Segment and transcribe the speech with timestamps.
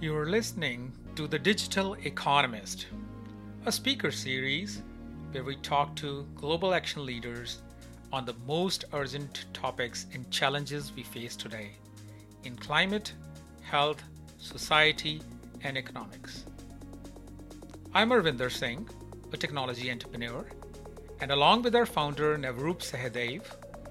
[0.00, 2.86] You are listening to The Digital Economist,
[3.66, 4.80] a speaker series
[5.32, 7.62] where we talk to global action leaders
[8.12, 11.70] on the most urgent topics and challenges we face today
[12.44, 13.12] in climate,
[13.62, 14.00] health,
[14.38, 15.20] society,
[15.62, 16.44] and economics.
[17.92, 18.88] I'm Arvinder Singh,
[19.32, 20.46] a technology entrepreneur,
[21.20, 23.42] and along with our founder Navroop Sahdev,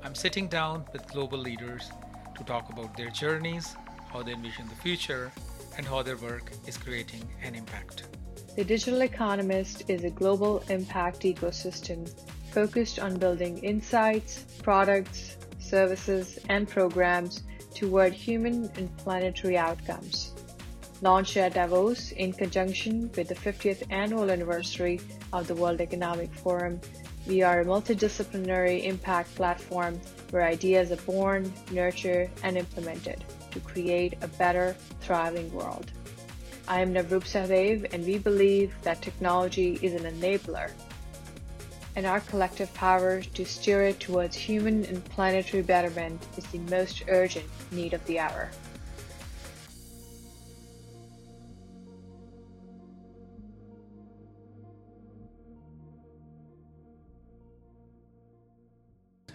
[0.05, 1.92] I'm sitting down with global leaders
[2.38, 3.76] to talk about their journeys,
[4.14, 5.34] how they envision the future,
[5.78, 8.04] and how their work is creating an impact.
[8.55, 12.09] The Digital Economist is a global impact ecosystem
[12.52, 17.44] focused on building insights, products, services, and programs
[17.76, 20.34] toward human and planetary outcomes.
[21.02, 25.00] Launched at Davos in conjunction with the 50th annual anniversary
[25.31, 26.81] of the World Economic Forum,
[27.28, 34.16] we are a multidisciplinary impact platform where ideas are born, nurtured, and implemented to create
[34.22, 35.92] a better, thriving world.
[36.68, 40.72] I am Navroop Sahdev, and we believe that technology is an enabler,
[41.95, 47.04] and our collective power to steer it towards human and planetary betterment is the most
[47.08, 48.50] urgent need of the hour.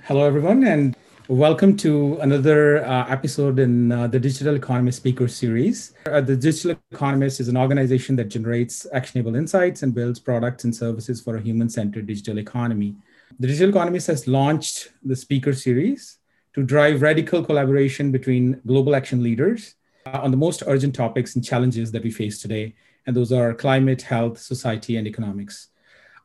[0.04, 0.96] Hello, everyone, and
[1.28, 5.94] welcome to another uh, episode in uh, the Digital Economist Speaker Series.
[6.06, 10.74] Uh, the Digital Economist is an organization that generates actionable insights and builds products and
[10.74, 12.96] services for a human centered digital economy.
[13.38, 16.18] The Digital Economist has launched the Speaker Series
[16.54, 19.76] to drive radical collaboration between global action leaders
[20.06, 22.74] uh, on the most urgent topics and challenges that we face today.
[23.06, 25.68] And those are climate, health, society, and economics.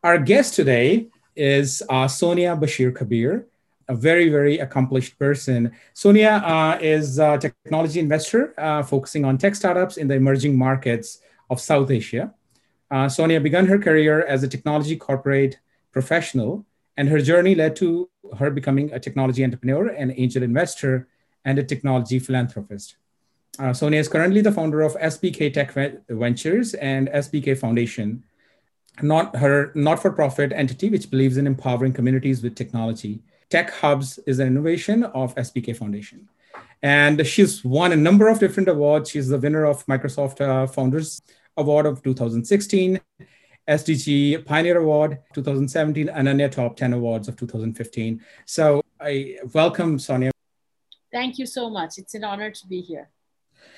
[0.04, 3.48] Our guest today is uh, Sonia Bashir Kabir
[3.90, 5.72] a very, very accomplished person.
[5.94, 11.20] Sonia uh, is a technology investor uh, focusing on tech startups in the emerging markets
[11.50, 12.34] of South Asia.
[12.92, 15.60] Uh, Sonia began her career as a technology corporate
[15.92, 16.66] professional,
[16.98, 21.08] and her journey led to her becoming a technology entrepreneur, an angel investor,
[21.46, 22.98] and a technology philanthropist.
[23.60, 25.72] Uh, Sonia is currently the founder of SBK Tech
[26.10, 28.24] Ventures and SBK Foundation,
[29.02, 33.22] not her not-for-profit entity which believes in empowering communities with technology.
[33.50, 36.28] Tech Hubs is an innovation of SBK Foundation.
[36.84, 39.10] And she's won a number of different awards.
[39.10, 41.22] She's the winner of Microsoft uh, Founders
[41.56, 43.00] Award of 2016,
[43.68, 48.22] SDG Pioneer Award 2017, and Anannya Top 10 Awards of 2015.
[48.46, 50.32] So I welcome Sonia.
[51.12, 51.98] Thank you so much.
[51.98, 53.10] It's an honor to be here.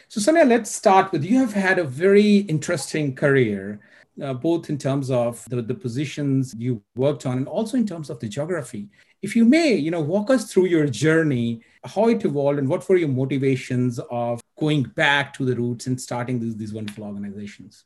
[0.07, 3.80] So, Sonia, let's start with you have had a very interesting career
[4.22, 8.09] uh, both in terms of the, the positions you worked on and also in terms
[8.09, 8.90] of the geography.
[9.22, 12.88] If you may, you know, walk us through your journey, how it evolved, and what
[12.88, 17.85] were your motivations of going back to the roots and starting these, these wonderful organizations?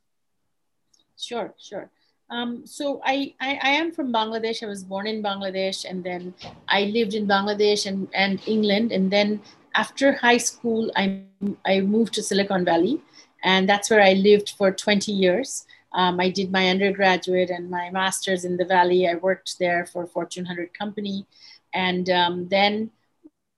[1.18, 1.90] Sure, sure.
[2.30, 4.64] Um, so I, I, I, am from Bangladesh.
[4.64, 6.34] I was born in Bangladesh, and then
[6.68, 8.92] I lived in Bangladesh and, and England.
[8.92, 9.42] And then
[9.76, 11.22] after high school, I,
[11.66, 13.02] I moved to Silicon Valley,
[13.44, 15.66] and that's where I lived for 20 years.
[15.94, 19.08] Um, I did my undergraduate and my master's in the Valley.
[19.08, 21.26] I worked there for a Fortune 100 company.
[21.74, 22.92] And um, then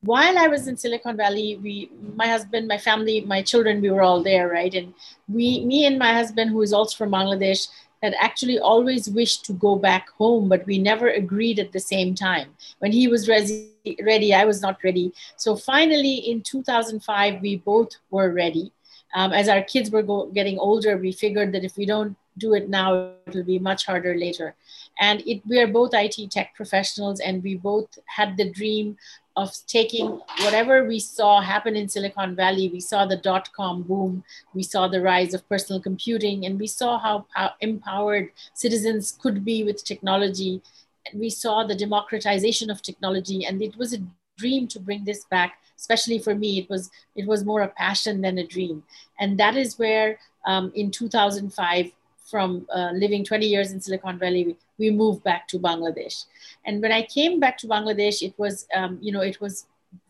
[0.01, 4.03] while I was in Silicon Valley, we, my husband, my family, my children, we were
[4.03, 4.74] all there, right?
[4.74, 4.94] And
[5.28, 7.68] we, me and my husband, who is also from Bangladesh,
[8.03, 12.13] had actually always wished to go back home, but we never agreed at the same
[12.13, 12.50] time.
[12.79, 13.72] When he was ready,
[14.03, 15.13] ready I was not ready.
[15.38, 18.72] So finally, in 2005, we both were ready.
[19.16, 22.53] Um, as our kids were go- getting older, we figured that if we don't do
[22.53, 24.56] it now, it'll be much harder later.
[25.00, 28.97] And it, we are both IT tech professionals, and we both had the dream
[29.35, 32.69] of taking whatever we saw happen in Silicon Valley.
[32.69, 36.68] We saw the dot com boom, we saw the rise of personal computing, and we
[36.68, 40.62] saw how, how empowered citizens could be with technology.
[41.06, 44.00] And we saw the democratization of technology, and it was a
[44.38, 48.22] dream to bring this back especially for me it was it was more a passion
[48.22, 48.84] than a dream
[49.19, 51.92] and that is where um, in 2005
[52.25, 56.25] from uh, living 20 years in Silicon Valley, we, we, moved back to Bangladesh.
[56.66, 59.68] And when I came back to Bangladesh, it was, um, you know, it was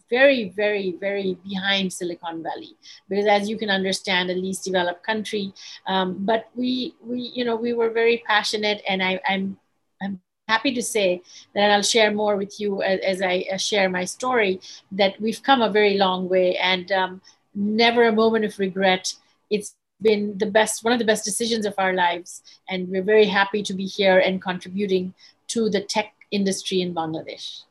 [0.10, 2.76] very, very, very behind Silicon Valley
[3.10, 5.54] because, as you can understand, a least developed country.
[5.88, 9.58] Um, but we, we, you know, we were very passionate, and I, I'm,
[10.02, 11.22] I'm happy to say
[11.54, 14.62] that I'll share more with you as, as I uh, share my story.
[14.92, 17.22] That we've come a very long way, and um,
[17.54, 19.14] never a moment of regret.
[19.50, 22.42] It's been the best, one of the best decisions of our lives.
[22.70, 25.14] And we're very happy to be here and contributing
[25.48, 27.62] to the tech industry in Bangladesh.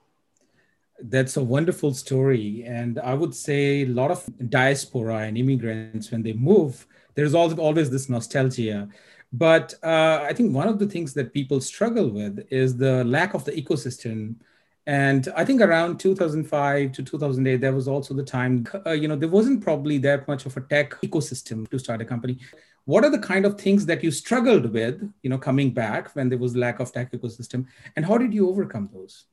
[1.00, 2.64] That's a wonderful story.
[2.66, 7.58] And I would say a lot of diaspora and immigrants, when they move, there's always,
[7.58, 8.88] always this nostalgia.
[9.32, 13.34] But uh, I think one of the things that people struggle with is the lack
[13.34, 14.36] of the ecosystem.
[14.86, 19.16] And I think around 2005 to 2008, there was also the time, uh, you know,
[19.16, 22.38] there wasn't probably that much of a tech ecosystem to start a company.
[22.84, 26.28] What are the kind of things that you struggled with, you know, coming back when
[26.28, 27.66] there was lack of tech ecosystem,
[27.96, 29.24] and how did you overcome those?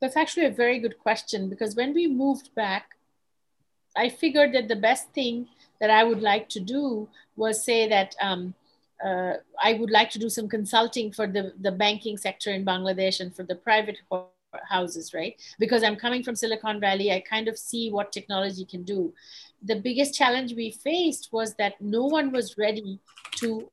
[0.00, 2.90] That's actually a very good question because when we moved back,
[3.96, 5.48] I figured that the best thing
[5.80, 8.54] that I would like to do was say that um,
[9.04, 13.20] uh, I would like to do some consulting for the, the banking sector in Bangladesh
[13.20, 13.98] and for the private
[14.68, 15.40] houses, right?
[15.58, 19.12] Because I'm coming from Silicon Valley, I kind of see what technology can do.
[19.62, 23.00] The biggest challenge we faced was that no one was ready
[23.36, 23.68] to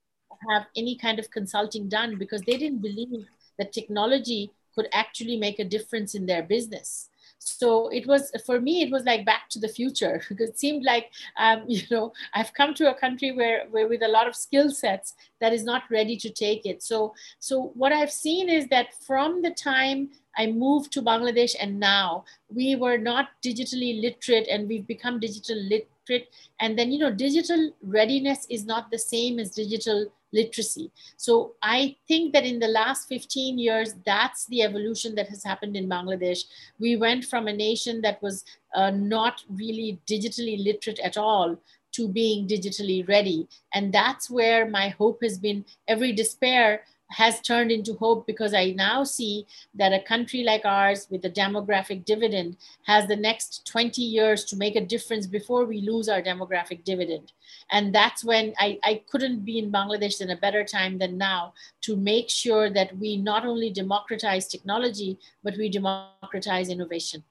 [0.50, 3.28] have any kind of consulting done because they didn't believe
[3.58, 7.11] that technology could actually make a difference in their business
[7.44, 10.22] so it was for me it was like back to the future.
[10.30, 14.04] Because it seemed like um, you know i've come to a country where, where with
[14.04, 16.84] a lot of skill sets that is not ready to take it.
[16.84, 21.80] So so what i've seen is that from the time i moved to bangladesh and
[21.80, 22.24] now
[22.54, 26.30] we were not digitally literate and we've become digital literate.
[26.60, 30.92] And then you know digital readiness is not the same as digital literacy.
[31.18, 35.76] So I think that in the last 15 years, that's the evolution that has happened
[35.76, 36.44] in Bangladesh.
[36.80, 38.44] We went from a nation that was
[38.76, 41.58] uh, not really digitally literate at all
[41.94, 43.48] to being digitally ready.
[43.74, 48.72] And that's where my hope has been every despair has turned into hope because I
[48.72, 54.02] now see that a country like ours with a demographic dividend has the next 20
[54.02, 57.34] years to make a difference before we lose our demographic dividend.
[57.72, 61.54] And that's when I, I couldn't be in Bangladesh in a better time than now
[61.82, 67.24] to make sure that we not only democratize technology, but we democratize innovation.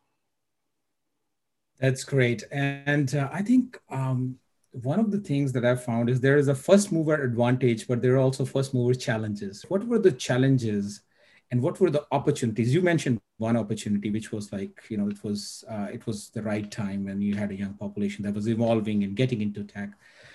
[1.79, 2.45] That's great.
[2.51, 4.39] And uh, I think um,
[4.73, 8.01] one of the things that I've found is there is a first mover advantage, but
[8.01, 9.65] there are also first mover challenges.
[9.69, 11.01] What were the challenges
[11.51, 12.73] and what were the opportunities?
[12.73, 16.43] You mentioned one opportunity, which was like, you know, it was uh, it was the
[16.43, 19.91] right time when you had a young population that was evolving and getting into tech.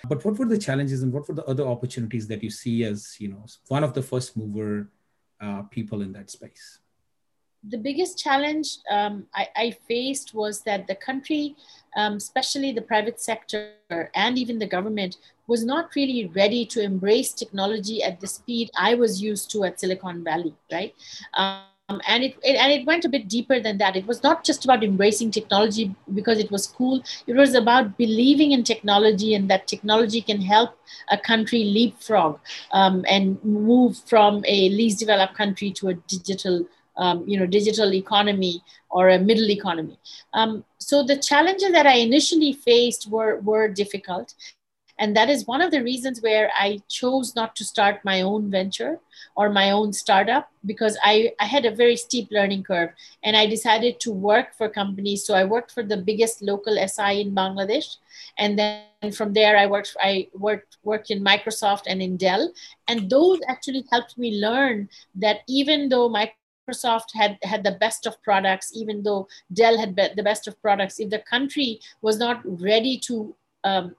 [0.10, 3.16] But what were the challenges and what were the other opportunities that you see as,
[3.20, 4.92] you know, one of the first mover
[5.40, 6.80] uh, people in that space?
[7.70, 11.56] The biggest challenge um, I, I, faced was that the country,
[11.96, 13.72] um, especially the private sector
[14.14, 15.18] and even the government,
[15.48, 19.80] was not really ready to embrace technology at the speed I was used to at
[19.80, 20.94] Silicon Valley, right?
[21.34, 23.96] Um, and it, it, and it went a bit deeper than that.
[23.96, 27.04] It was not just about embracing technology because it was cool.
[27.28, 30.78] It was about believing in technology and that technology can help
[31.12, 32.40] a country leapfrog
[32.72, 36.66] um, and move from a least developed country to a digital
[36.98, 39.98] um, you know, digital economy or a middle economy.
[40.34, 44.34] Um, so the challenges that I initially faced were, were difficult.
[44.98, 48.50] And that is one of the reasons where I chose not to start my own
[48.50, 49.00] venture
[49.36, 53.46] or my own startup because I, I had a very steep learning curve and I
[53.46, 55.26] decided to work for companies.
[55.26, 57.98] So I worked for the biggest local SI in Bangladesh.
[58.38, 62.54] And then from there, I worked, I worked, worked in Microsoft and in Dell.
[62.88, 66.32] And those actually helped me learn that even though my
[66.66, 70.62] Microsoft had had the best of products, even though Dell had be- the best of
[70.62, 71.00] products.
[71.00, 73.96] If the country was not ready to um,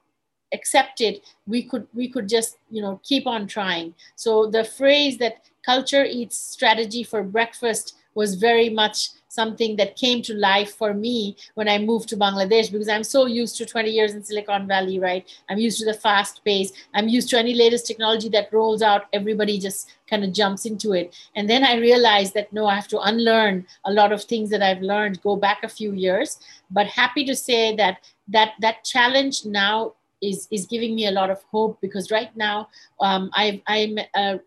[0.53, 3.93] accept it, we could we could just you know keep on trying.
[4.15, 9.09] So the phrase that culture eats strategy for breakfast was very much
[9.39, 13.25] something that came to life for me when I moved to Bangladesh because I'm so
[13.41, 15.23] used to 20 years in Silicon Valley, right?
[15.49, 16.71] I'm used to the fast pace.
[16.95, 20.93] I'm used to any latest technology that rolls out, everybody just kind of jumps into
[20.93, 21.15] it.
[21.35, 24.63] And then I realized that no, I have to unlearn a lot of things that
[24.63, 26.39] I've learned, go back a few years.
[26.71, 27.95] But happy to say that
[28.35, 32.69] that that challenge now is is giving me a lot of hope because right now
[32.99, 34.37] um, I, I'm uh,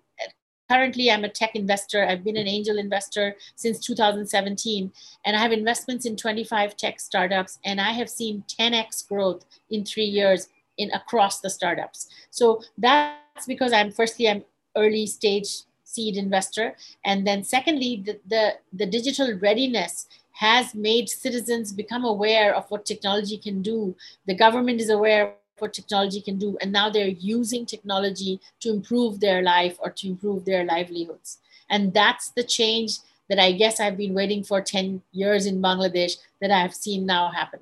[0.71, 2.05] currently i'm a tech investor.
[2.05, 4.93] I've been an angel investor since 2017
[5.25, 9.85] and i have investments in 25 tech startups and i have seen 10x growth in
[9.85, 10.49] three years
[10.79, 12.09] in across the startups.
[12.31, 14.45] So that's because i'm firstly i'm
[14.77, 21.73] early stage seed investor and then secondly the, the, the digital readiness has made citizens
[21.73, 23.95] become aware of what technology can do.
[24.27, 26.57] The government is aware what technology can do.
[26.61, 31.39] And now they're using technology to improve their life or to improve their livelihoods.
[31.69, 32.99] And that's the change
[33.29, 37.31] that I guess I've been waiting for 10 years in Bangladesh that I've seen now
[37.31, 37.61] happen.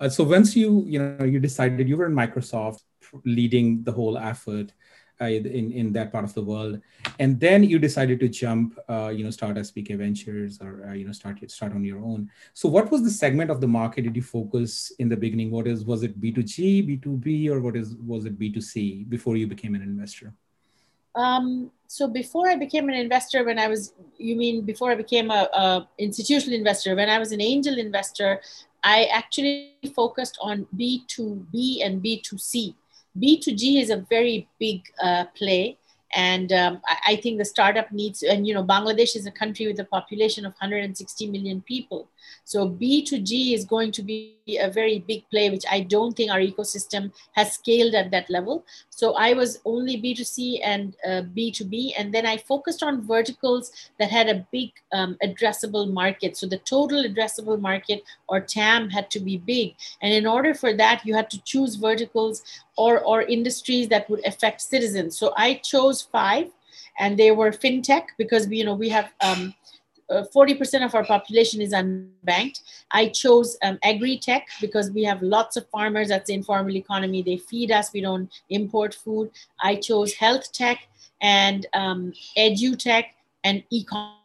[0.00, 2.80] Uh, so once you, you know, you decided you were in Microsoft
[3.24, 4.72] leading the whole effort,
[5.20, 6.80] uh, in in that part of the world,
[7.18, 11.04] and then you decided to jump, uh, you know, start SBK Ventures or uh, you
[11.06, 12.30] know start start on your own.
[12.52, 15.50] So, what was the segment of the market did you focus in the beginning?
[15.50, 18.38] What is was it B two G, B two B, or what is was it
[18.38, 20.34] B two C before you became an investor?
[21.14, 25.30] Um, so before I became an investor, when I was, you mean before I became
[25.30, 28.40] a, a institutional investor, when I was an angel investor,
[28.82, 32.74] I actually focused on B2B and B2C.
[33.20, 35.78] B2G is a very big uh, play.
[36.14, 39.66] And um, I, I, think the startup needs and you know bangladesh is a country
[39.66, 42.08] with a population of 160 million people.
[42.44, 46.38] So b2g is going to be a very big play which i don't think our
[46.38, 48.64] ecosystem has scaled at that level.
[48.90, 54.10] So i was only b2c and uh, b2b and then i focused on verticals that
[54.10, 56.36] had a big um, addressable market.
[56.36, 59.74] So the total addressable market or tam had to be big.
[60.00, 62.44] And in order for that you had to choose verticals
[62.76, 65.16] or, or industries that would affect citizens.
[65.18, 66.50] So I chose five,
[66.98, 69.54] and they were fintech because we, you know we have um,
[70.10, 72.60] uh, 40% of our population is unbanked.
[72.90, 76.08] I chose um, agri-tech because we have lots of farmers.
[76.08, 77.22] That's the informal economy.
[77.22, 77.92] They feed us.
[77.92, 79.30] We don't import food.
[79.62, 80.88] I chose health tech
[81.22, 83.14] and um, edu-tech
[83.44, 84.23] and e-commerce.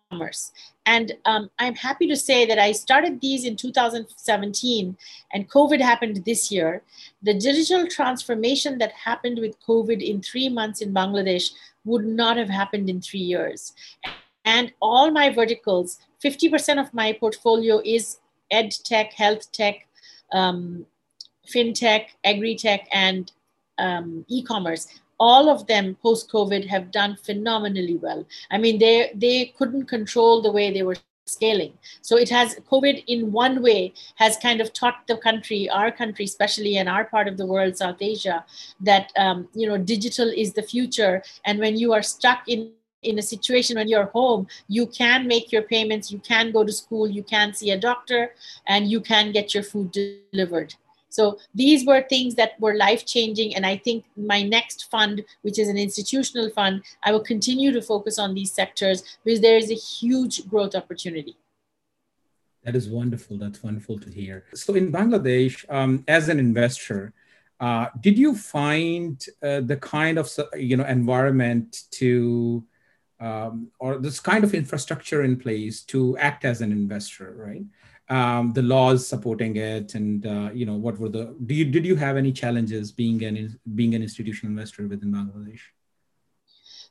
[0.85, 4.97] And um, I'm happy to say that I started these in 2017
[5.33, 6.81] and COVID happened this year.
[7.21, 11.51] The digital transformation that happened with COVID in three months in Bangladesh
[11.85, 13.73] would not have happened in three years.
[14.45, 18.17] And all my verticals, 50% of my portfolio is
[18.49, 19.87] ed tech, health tech,
[20.31, 20.85] um,
[21.47, 23.31] fintech, agri tech, and
[23.77, 24.87] um, e commerce
[25.19, 28.25] all of them post covid have done phenomenally well.
[28.51, 31.73] I mean they they couldn't control the way they were scaling.
[32.01, 36.25] So it has covid in one way has kind of taught the country our country
[36.25, 38.45] especially in our part of the world south asia
[38.81, 41.23] that um, you know digital is the future.
[41.45, 42.71] And when you are stuck in
[43.01, 46.73] in a situation when you're home you can make your payments you can go to
[46.73, 48.33] school you can see a doctor
[48.67, 50.75] and you can get your food delivered
[51.09, 53.55] so these were things that were life changing.
[53.55, 57.81] And I think my next fund, which is an institutional fund, I will continue to
[57.81, 61.35] focus on these sectors because there is a huge growth opportunity.
[62.63, 63.37] That is wonderful.
[63.37, 64.45] That's wonderful to hear.
[64.53, 67.13] So in Bangladesh, um, as an investor,
[67.59, 72.63] uh, did you find uh, the kind of you know environment to
[73.19, 77.63] um, or this kind of infrastructure in place to act as an investor, right?
[78.09, 81.85] Um, the laws supporting it, and uh, you know what were the do you did
[81.85, 85.61] you have any challenges being an being an institutional investor within Bangladesh?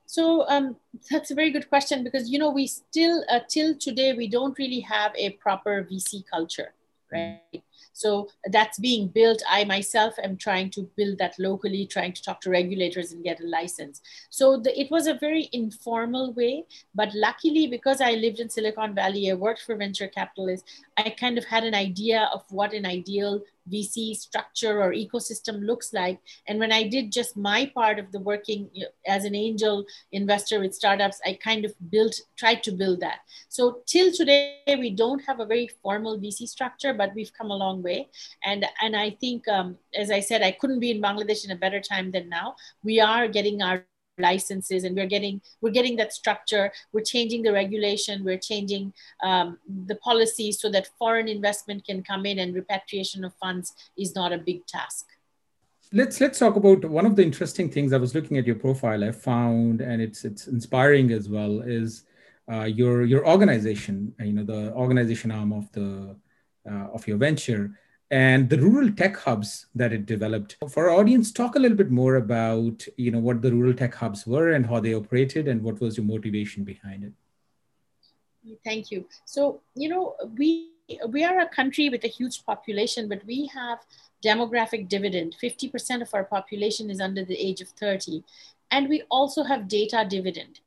[0.06, 0.76] So um,
[1.10, 4.56] that's a very good question because you know we still uh, till today we don't
[4.58, 6.72] really have a proper VC culture,
[7.12, 7.62] right?
[7.98, 9.42] So that's being built.
[9.50, 13.40] I myself am trying to build that locally, trying to talk to regulators and get
[13.40, 14.00] a license.
[14.30, 16.64] So the, it was a very informal way,
[16.94, 21.38] but luckily because I lived in Silicon Valley, I worked for venture capitalists, I kind
[21.38, 26.18] of had an idea of what an ideal VC structure or ecosystem looks like.
[26.46, 28.70] And when I did just my part of the working
[29.06, 33.20] as an angel investor with startups, I kind of built, tried to build that.
[33.48, 37.56] So till today, we don't have a very formal VC structure, but we've come a
[37.56, 38.08] long way.
[38.44, 41.56] And, and I think, um, as I said, I couldn't be in Bangladesh in a
[41.56, 42.56] better time than now.
[42.82, 43.84] We are getting our
[44.18, 46.72] licenses and we're getting we're getting that structure.
[46.92, 48.24] We're changing the regulation.
[48.24, 53.34] We're changing um, the policy so that foreign investment can come in and repatriation of
[53.34, 55.06] funds is not a big task.
[55.92, 57.92] Let's let's talk about one of the interesting things.
[57.92, 59.02] I was looking at your profile.
[59.04, 62.04] I found and it's it's inspiring as well is
[62.50, 66.16] uh, your your organization you know the organization arm of the
[66.70, 67.78] uh, of your venture
[68.10, 70.56] and the rural tech hubs that it developed.
[70.70, 73.94] For our audience, talk a little bit more about you know what the rural tech
[73.94, 77.12] hubs were and how they operated and what was your motivation behind it.
[78.64, 79.06] Thank you.
[79.24, 80.70] So you know we
[81.08, 83.80] we are a country with a huge population, but we have
[84.24, 85.36] demographic dividend.
[85.40, 88.24] 50% of our population is under the age of 30.
[88.70, 90.60] And we also have data dividend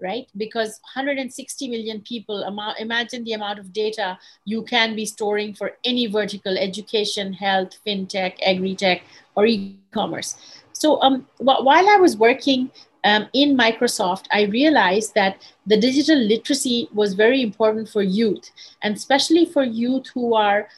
[0.00, 0.28] right?
[0.36, 2.42] Because 160 million people,
[2.78, 8.36] imagine the amount of data you can be storing for any vertical, education, health, fintech,
[8.42, 9.02] agri-tech,
[9.34, 10.36] or e-commerce.
[10.72, 12.70] So um, while I was working
[13.04, 18.50] um, in Microsoft, I realized that the digital literacy was very important for youth,
[18.82, 20.68] and especially for youth who are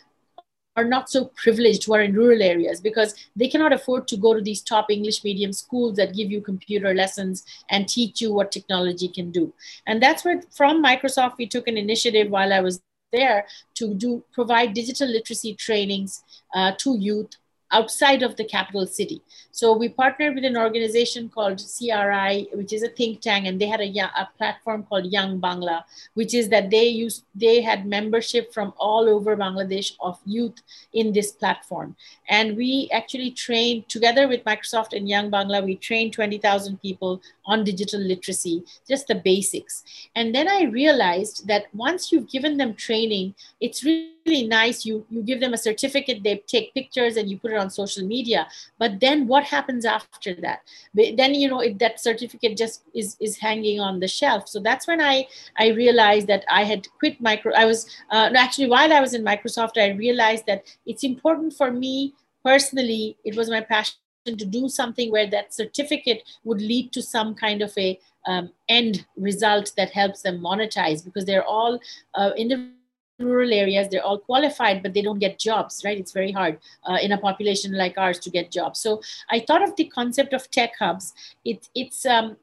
[0.80, 4.34] are not so privileged who are in rural areas because they cannot afford to go
[4.34, 8.50] to these top English medium schools that give you computer lessons and teach you what
[8.50, 9.52] technology can do.
[9.86, 12.80] And that's where from Microsoft we took an initiative while I was
[13.12, 16.22] there to do provide digital literacy trainings
[16.54, 17.30] uh, to youth
[17.72, 19.22] outside of the capital city.
[19.52, 23.66] So we partnered with an organization called CRI, which is a think tank, and they
[23.66, 25.84] had a, a platform called Young Bangla,
[26.14, 30.62] which is that they used they had membership from all over Bangladesh of youth
[30.92, 31.96] in this platform.
[32.28, 37.64] And we actually trained together with Microsoft and Young Bangla, we trained 20,000 people on
[37.64, 39.82] digital literacy, just the basics.
[40.14, 44.86] And then I realized that once you've given them training, it's really really nice.
[44.86, 48.06] You you give them a certificate they take pictures and you put it on social
[48.06, 48.46] media.
[48.78, 50.60] But then what happens after that?
[50.94, 54.48] Then you know it, that certificate just is is hanging on the shelf.
[54.48, 55.26] So that's when i
[55.58, 59.24] i realized that i had quit micro i was uh, actually while i was in
[59.24, 63.96] microsoft i realized that it's important for me personally it was my passion
[64.26, 69.06] to do something where that certificate would lead to some kind of a um, end
[69.16, 71.80] result that helps them monetize because they're all
[72.14, 72.79] uh, individual
[73.20, 75.98] rural areas they're all qualified but they don't get jobs right?
[75.98, 76.58] It's very hard
[76.88, 78.80] uh, in a population like ours to get jobs.
[78.80, 79.00] So
[79.30, 81.12] i thought of the concept of tech hubs.
[81.44, 82.36] It, it's um,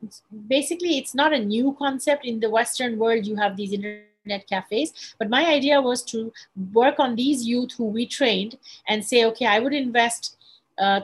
[0.48, 2.25] basically it's not a new concept.
[2.25, 5.15] In the western world you have these internet cafes.
[5.19, 6.31] But my idea was to
[6.74, 8.57] work on these youth who we trained
[8.88, 10.38] and say okay i would invest
[10.77, 11.01] uh,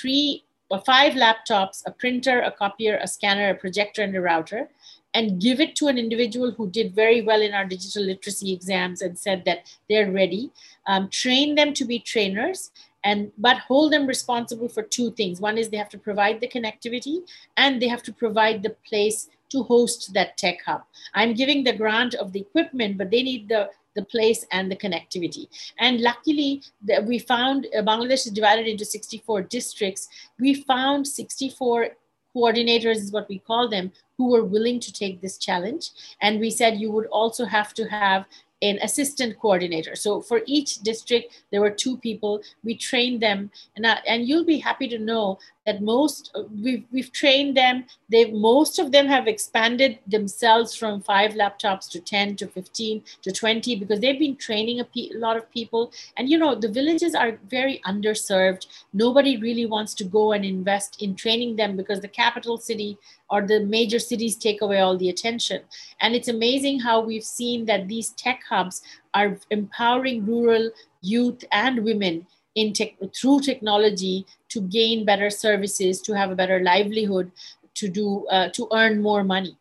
[0.00, 4.68] three or five laptops a printer a copier a scanner a projector and a router
[5.16, 9.00] and give it to an individual who did very well in our digital literacy exams
[9.00, 10.50] and said that they're ready
[10.86, 12.70] um, train them to be trainers
[13.02, 16.52] and but hold them responsible for two things one is they have to provide the
[16.56, 17.16] connectivity
[17.56, 20.82] and they have to provide the place to host that tech hub
[21.14, 24.76] i'm giving the grant of the equipment but they need the the place and the
[24.76, 25.48] connectivity.
[25.78, 30.06] And luckily, the, we found uh, Bangladesh is divided into 64 districts.
[30.38, 31.88] We found 64
[32.36, 36.50] coordinators is what we call them who were willing to take this challenge and we
[36.50, 38.26] said you would also have to have
[38.62, 39.94] an assistant coordinator.
[39.94, 42.40] So for each district, there were two people.
[42.64, 46.84] We trained them, and, uh, and you'll be happy to know that most uh, we've,
[46.92, 47.84] we've trained them.
[48.08, 53.32] They most of them have expanded themselves from five laptops to 10 to 15 to
[53.32, 55.92] 20 because they've been training a, pe- a lot of people.
[56.16, 58.66] And you know the villages are very underserved.
[58.92, 62.96] Nobody really wants to go and invest in training them because the capital city
[63.28, 65.62] or the major cities take away all the attention.
[66.00, 68.82] And it's amazing how we've seen that these tech hubs
[69.14, 70.70] are empowering rural
[71.02, 76.60] youth and women in tech, through technology to gain better services, to have a better
[76.62, 77.30] livelihood,
[77.74, 79.56] to do uh, to earn more money.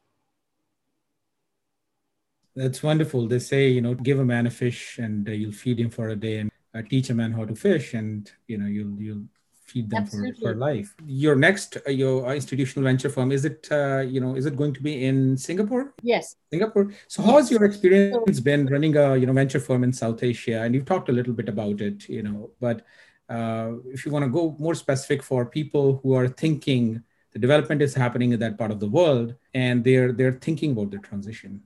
[2.56, 3.28] That's wonderful.
[3.28, 6.10] They say, you know, give a man a fish and uh, you'll feed him for
[6.10, 9.26] a day, and uh, teach a man how to fish, and you know, you'll you'll
[9.66, 10.96] feed them for, for life.
[11.06, 14.74] Your next uh, your institutional venture firm is it uh, you know is it going
[14.74, 15.94] to be in Singapore?
[16.02, 16.92] Yes, Singapore.
[17.08, 20.62] So how has your experience been running a you know venture firm in South Asia?
[20.62, 22.86] And you've talked a little bit about it, you know, but
[23.30, 27.82] uh, if you want to go more specific for people who are thinking the development
[27.82, 31.62] is happening in that part of the world and they're they're thinking about the transition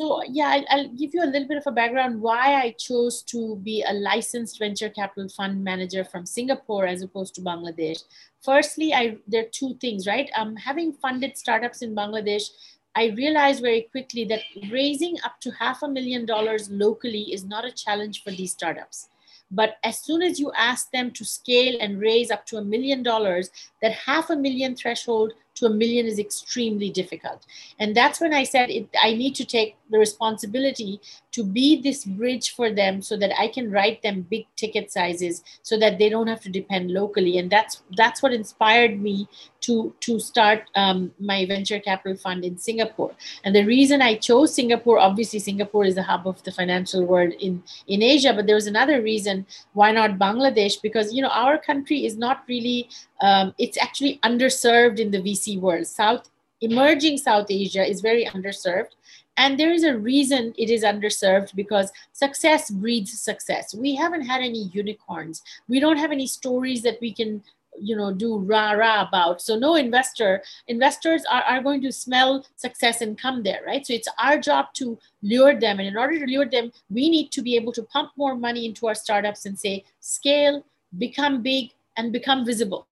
[0.00, 3.22] so yeah I'll, I'll, give you a little bit of a background why i chose
[3.32, 8.02] to be a licensed venture capital fund manager from singapore as opposed to bangladesh
[8.42, 12.50] firstly i there are two things right um, having funded startups in bangladesh
[12.96, 17.64] I realized very quickly that raising up to half a million dollars locally is not
[17.64, 19.08] a challenge for these startups.
[19.48, 23.04] But as soon as you ask them to scale and raise up to a million
[23.04, 27.46] dollars, that half a million threshold to a million is extremely difficult.
[27.78, 31.00] And that's when I said it, I need to take the responsibility
[31.32, 35.44] to be this bridge for them so that I can write them big ticket sizes
[35.62, 37.38] so that they don't have to depend locally.
[37.38, 39.28] And that's that's what inspired me
[39.62, 43.14] to to start um, my venture capital fund in Singapore.
[43.44, 47.32] And the reason I chose Singapore, obviously Singapore is the hub of the financial world
[47.40, 51.58] in in Asia, but there was another reason why not Bangladesh because you know our
[51.58, 52.88] country is not really
[53.22, 55.86] um, it's actually underserved in the VC world.
[55.86, 56.28] South
[56.60, 58.90] emerging South Asia is very underserved.
[59.36, 63.74] And there is a reason it is underserved because success breeds success.
[63.74, 65.42] We haven't had any unicorns.
[65.68, 67.42] We don't have any stories that we can
[67.78, 72.44] you know do rah rah about so no investor investors are, are going to smell
[72.56, 76.18] success and come there right so it's our job to lure them and in order
[76.18, 79.46] to lure them we need to be able to pump more money into our startups
[79.46, 80.64] and say scale
[80.98, 82.86] become big and become visible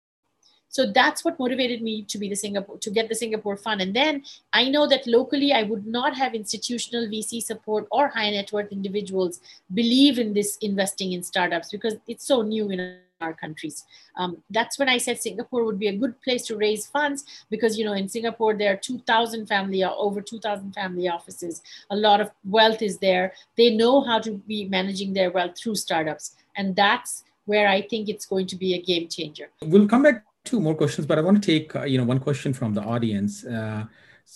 [0.69, 3.81] so that's what motivated me to be the singapore to get the singapore fund.
[3.81, 8.31] And then i know that locally i would not have institutional vc support or high
[8.31, 9.41] net worth individuals
[9.75, 13.85] believe in this investing in startups because it's so new in our countries.
[14.17, 17.77] Um, that's when i said singapore would be a good place to raise funds because
[17.77, 21.63] you know in singapore there are 2000 family over 2000 family offices.
[21.91, 23.33] A lot of wealth is there.
[23.57, 26.37] They know how to be managing their wealth through startups.
[26.57, 29.49] And that's where I think it's going to be a game changer.
[29.63, 32.21] We'll come back to more questions, but I want to take uh, you know one
[32.21, 33.45] question from the audience.
[33.45, 33.85] Uh,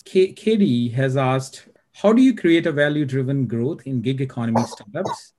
[0.04, 5.34] K- Katie has asked, how do you create a value-driven growth in gig economy startups?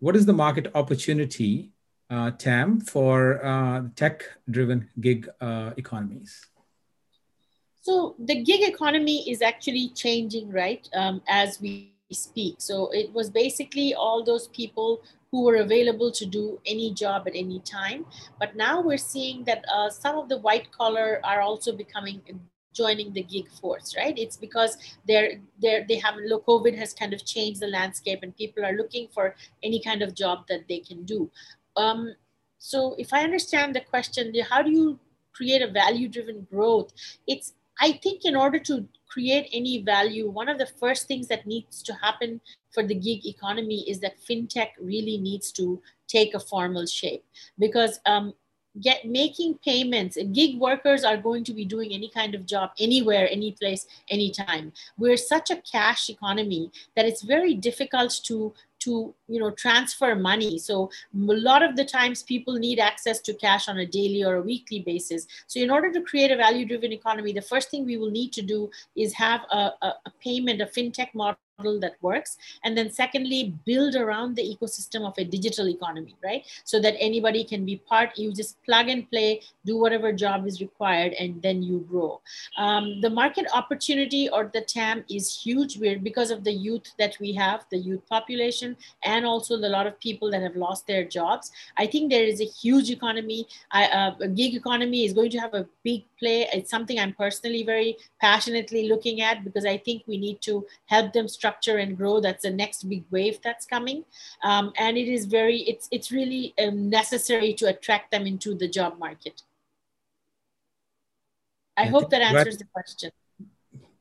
[0.00, 1.70] What is the market opportunity,
[2.10, 6.44] uh, TAM, for uh, tech-driven gig uh, economies?
[7.80, 12.56] So the gig economy is actually changing, right, um, as we speak.
[12.58, 17.34] So it was basically all those people who were available to do any job at
[17.34, 18.04] any time.
[18.38, 22.20] But now we're seeing that uh, some of the white collar are also becoming
[22.74, 24.18] joining the gig force right?
[24.18, 28.36] It's because they're they're they have low covid has kind of changed the landscape and
[28.36, 31.30] people are looking for any kind of job that they can do.
[31.76, 32.14] Um,
[32.58, 34.98] so if i understand the question how do you
[35.32, 36.92] create a value driven growth?
[37.26, 41.46] It's i think in order to create any value one of the first things that
[41.46, 46.40] needs to happen for the gig economy is that fintech really needs to take a
[46.40, 47.24] formal shape.
[47.58, 48.32] Because um,
[48.80, 53.28] get making payments gig workers are going to be doing any kind of job anywhere
[53.30, 58.52] any place anytime we're such a cash economy that it's very difficult to
[58.84, 60.58] to you know transfer money.
[60.58, 64.36] So a lot of the times people need access to cash on a daily or
[64.36, 65.26] a weekly basis.
[65.46, 68.32] So in order to create a value driven economy the first thing we will need
[68.32, 72.36] to do is have a, a, a payment a fintech model model that works.
[72.64, 76.44] And then secondly build around the ecosystem of a digital economy right?
[76.64, 80.60] So that anybody can be part you just plug and play do whatever job is
[80.60, 82.20] required and then you grow.
[82.56, 85.78] Um, the market opportunity or the tam is huge.
[85.78, 89.86] We're, because of the youth that we have the youth population and also a lot
[89.86, 93.46] of people that have lost their jobs i think there is a huge economy.
[93.70, 96.38] I, uh, a gig economy is going to have a big play.
[96.52, 100.54] It's something i'm personally very passionately looking at because i think we need to
[100.86, 102.20] help them structure and grow.
[102.20, 104.04] That's the next big wave that's coming.
[104.42, 108.68] Um, and it is very it's it's really um, necessary to attract them into the
[108.68, 109.42] job market.
[111.76, 113.10] I, I hope that answers the question.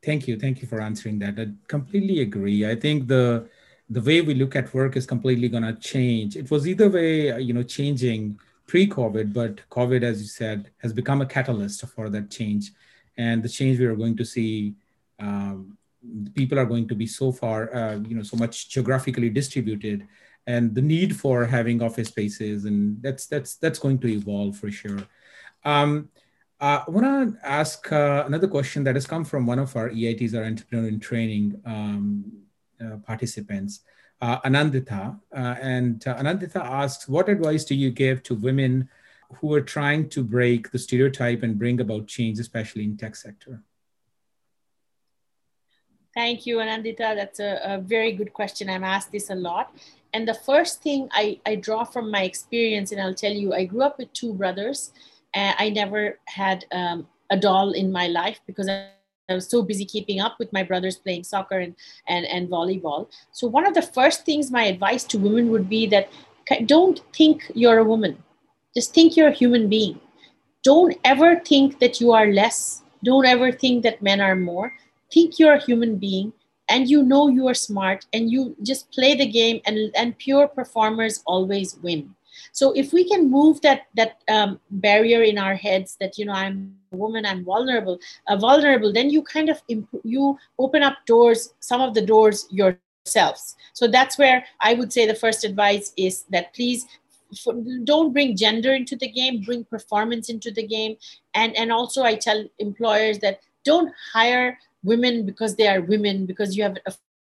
[0.03, 0.37] Thank you.
[0.37, 1.39] Thank you for answering that.
[1.39, 2.69] I completely agree.
[2.69, 3.49] I think the
[3.89, 6.35] the way we look at work is completely going to change.
[6.35, 8.39] It was either way you know changing
[8.71, 12.65] pre-covid but covid as you said has become a catalyst for that change
[13.17, 14.73] and the change we are going to see
[15.19, 15.77] um,
[16.33, 20.07] people are going to be so far, uh, you know, so much geographically distributed,
[20.47, 24.71] and the need for having office spaces, and that's that's that's going to evolve for
[24.71, 25.03] sure.
[25.63, 26.09] Um,
[26.59, 29.89] uh, I want to ask uh, another question that has come from one of our
[29.89, 32.31] EITs, our entrepreneur in training um,
[32.83, 33.81] uh, participants,
[34.21, 35.19] Anandita.
[35.35, 38.89] Uh, and Anandita asks, what advice do you give to women
[39.35, 43.61] who are trying to break the stereotype and bring about change, especially in tech sector?
[46.13, 47.15] Thank you, Anandita.
[47.15, 48.69] That's a, a, very good question.
[48.69, 49.73] I'm asked this a lot.
[50.13, 53.63] And the first thing I, I draw from my experience, and I'll tell you, I
[53.63, 54.91] grew up with two brothers.
[55.33, 58.89] I never had um, a doll in my life because I,
[59.31, 61.75] I was so busy keeping up with my brothers playing soccer and,
[62.07, 63.09] and, and volleyball.
[63.31, 66.09] So, one of the first things my advice to women would be that
[66.65, 68.21] don't think you're a woman,
[68.75, 69.99] just think you're a human being.
[70.63, 72.83] Don't ever think that you are less.
[73.03, 74.71] Don't ever think that men are more
[75.11, 76.33] think you're a human being
[76.69, 80.47] and you know you are smart and you just play the game and, and pure
[80.47, 82.13] performers always win
[82.51, 86.33] so if we can move that that um, barrier in our heads that you know
[86.33, 90.97] i'm a woman i'm vulnerable uh, vulnerable then you kind of imp- you open up
[91.05, 93.55] doors some of the doors yourselves.
[93.73, 96.85] So that's where i would say the first advice is that please
[97.85, 100.97] don't bring gender into the game bring performance into the game.
[101.33, 106.57] And and also i tell employers that don't hire women because they are women, because
[106.57, 106.77] you have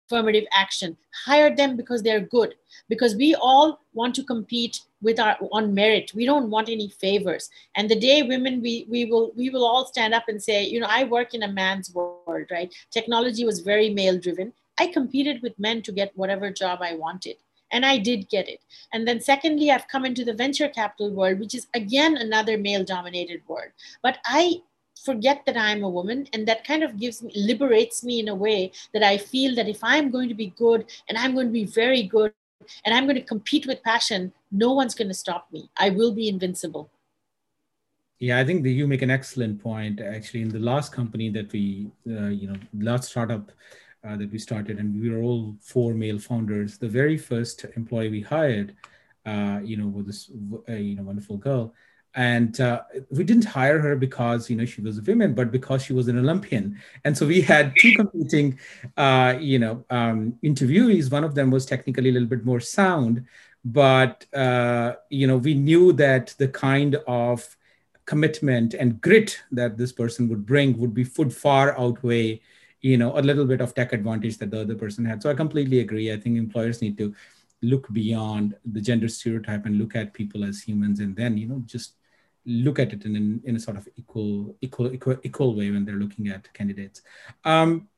[0.07, 0.97] affirmative action.
[1.25, 2.55] Hire them because they're good,
[2.89, 6.11] because we all want to compete with our on merit.
[6.15, 7.49] We don't want any favors.
[7.75, 10.79] And the day women, we we will we will all stand up and say, you
[10.79, 12.73] know, I work in a man's world, right?
[12.91, 14.53] Technology was very male driven.
[14.79, 17.37] I competed with men to get whatever job I wanted
[17.71, 18.61] and I did get it.
[18.93, 22.83] And then, secondly, I've come into the venture capital world, which is again another male
[22.83, 23.71] dominated world.
[24.01, 24.61] But I
[25.09, 26.19] forget that I'm a woman.
[26.33, 28.59] And that kind of gives me, liberates me in a way
[28.93, 31.69] that I feel that if I'm going to be good and I'm going to be
[31.83, 32.33] very good
[32.83, 35.61] and I'm going to compete with passion, no one's going to stop me.
[35.85, 36.85] I will be invincible.
[38.19, 40.01] Yeah, I think that you make an excellent point.
[40.01, 42.59] Actually, in the last company that we, uh, you know,
[42.91, 43.45] last startup
[44.05, 46.79] uh, that we started, and we were all four male founders.
[46.85, 48.75] The very first employee we hired,
[49.31, 50.21] uh, you know, was this,
[50.67, 51.63] uh, you know, wonderful girl
[52.17, 55.84] and uh, we didn't hire her because you know she was a woman but because
[55.84, 56.77] she was an olympian.
[57.06, 58.60] And so we had two competing
[58.97, 61.12] uh, you know um, interviewees.
[61.12, 63.25] One of them was technically a little bit more sound
[63.63, 67.56] but uh, you know we knew that the kind of
[68.06, 72.41] commitment and grit that this person would bring would be would far outweigh
[72.82, 75.21] you know a little bit of tech advantage that the other person had.
[75.21, 76.12] So i completely agree.
[76.12, 77.13] I think employers need to
[77.62, 81.62] look beyond the gender stereotype and look at people as humans and then you know
[81.65, 81.96] just
[82.47, 85.95] look at it in, in a sort of equal, equal, equal, equal way when they're
[85.95, 87.01] looking at candidates.
[87.43, 87.89] Um,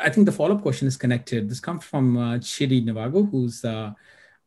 [0.00, 1.48] I think the follow-up question is connected.
[1.48, 3.92] This comes from uh, Chidi Navago, who's uh,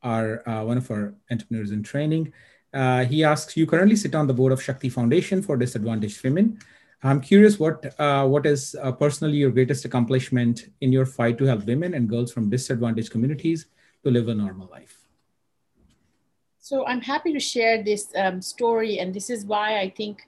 [0.01, 2.33] our uh, one of our entrepreneurs in training.
[2.73, 6.59] Uh, he asks, you currently sit on the board of Shakti Foundation for Disadvantaged Women.
[7.03, 11.45] I'm curious what uh, what is uh, personally your greatest accomplishment in your fight to
[11.45, 13.67] help women and girls from disadvantaged communities
[14.03, 15.02] to live a normal life.
[16.63, 20.21] So I'm happy to share this um, story, and this is why I think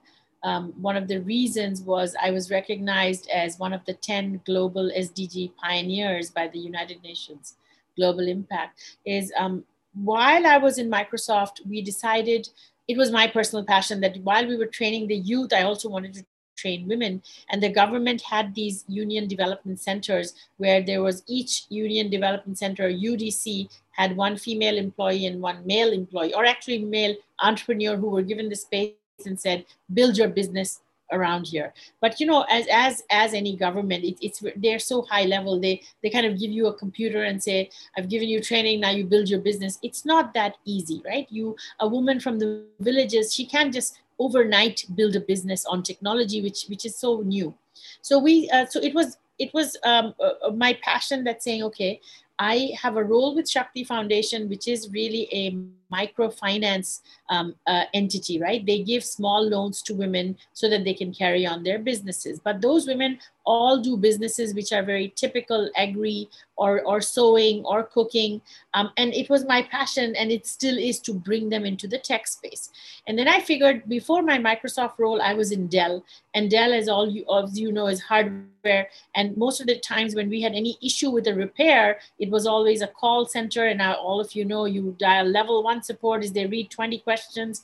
[0.43, 4.91] um, one of the reasons was I was recognized as one of the 10 global
[4.97, 7.55] SDG pioneers by the United Nations
[7.95, 8.97] Global Compact.
[9.05, 12.49] Is um, while I was in Microsoft, we decided
[12.89, 16.15] it was my personal passion that while we were training the youth, I also wanted
[16.15, 16.25] to
[16.57, 17.21] train women.
[17.49, 22.89] And the government had these union development centers where there was each union development center,
[22.89, 28.21] UDC, had one female employee and one male employee, or actually male entrepreneur who were
[28.21, 28.93] given the space
[29.25, 30.81] and said, build your business
[31.11, 31.73] around here.
[32.01, 35.81] But you know as as as any government it, it's they're so high level they
[36.01, 39.05] they kind of give you a computer and say i've given you training now you
[39.05, 39.79] build your business.
[39.83, 41.27] It's not that easy right?
[41.29, 46.41] You a woman from the villages she can't just overnight build a business on technology
[46.41, 47.53] which which is so new.
[48.01, 51.99] So we uh, so it was it was um, uh, my passion that saying okay
[52.37, 55.57] I have a role with Shakti Foundation, which is really a
[55.91, 58.65] microfinance um, uh, entity, right?
[58.65, 62.39] They give small loans to women so that they can carry on their businesses.
[62.39, 67.83] But those women all do businesses which are very typical agri or, or sewing or
[67.83, 68.41] cooking.
[68.73, 71.97] Um, and it was my passion, and it still is to bring them into the
[71.97, 72.69] tech space.
[73.07, 76.03] And then I figured before my Microsoft role, I was in Dell.
[76.33, 78.89] And Dell, as all you, as you know, is hardware.
[79.15, 82.47] And most of the times when we had any issue with a repair, it was
[82.47, 83.67] always a call center.
[83.67, 86.99] And now all of you know you dial level one support is they read 20
[86.99, 87.63] questions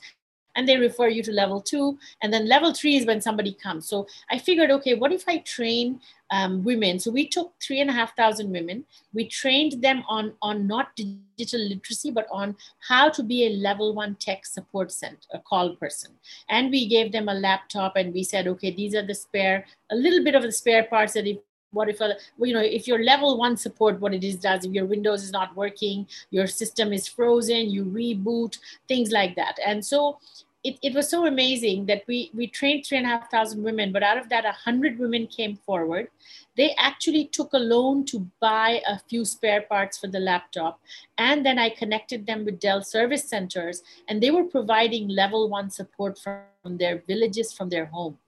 [0.54, 1.98] and they refer you to level two.
[2.20, 3.88] And then level three is when somebody comes.
[3.88, 5.98] So I figured, okay, what if I train
[6.30, 6.98] um, women?
[6.98, 8.84] So we took three and a half thousand women.
[9.14, 12.54] We trained them on, on not digital literacy, but on
[12.86, 16.10] how to be a level one tech support center, a call person.
[16.50, 19.96] And we gave them a laptop and we said, okay, these are the spare, a
[19.96, 21.38] little bit of the spare parts that if
[21.72, 24.64] what if uh, a, you know if your level one support what it is does
[24.64, 28.58] if your windows is not working your system is frozen you reboot
[28.88, 29.58] things like that.
[29.66, 30.18] And so
[30.64, 33.90] it, it was so amazing that we we trained three and a half thousand women
[33.90, 36.08] but out of that a hundred women came forward.
[36.56, 40.80] They actually took a loan to buy a few spare parts for the laptop.
[41.18, 45.70] And then i connected them with dell service centers and they were providing level one
[45.70, 48.18] support from their villages from their home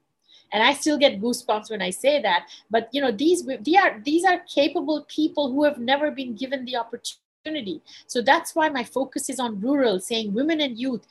[0.54, 2.48] and i still get goosebumps when i say that.
[2.70, 6.64] But you know these they are these are capable people who have never been given
[6.64, 7.82] the opportunity.
[8.06, 11.06] So that's why my focus is on rural saying women and youth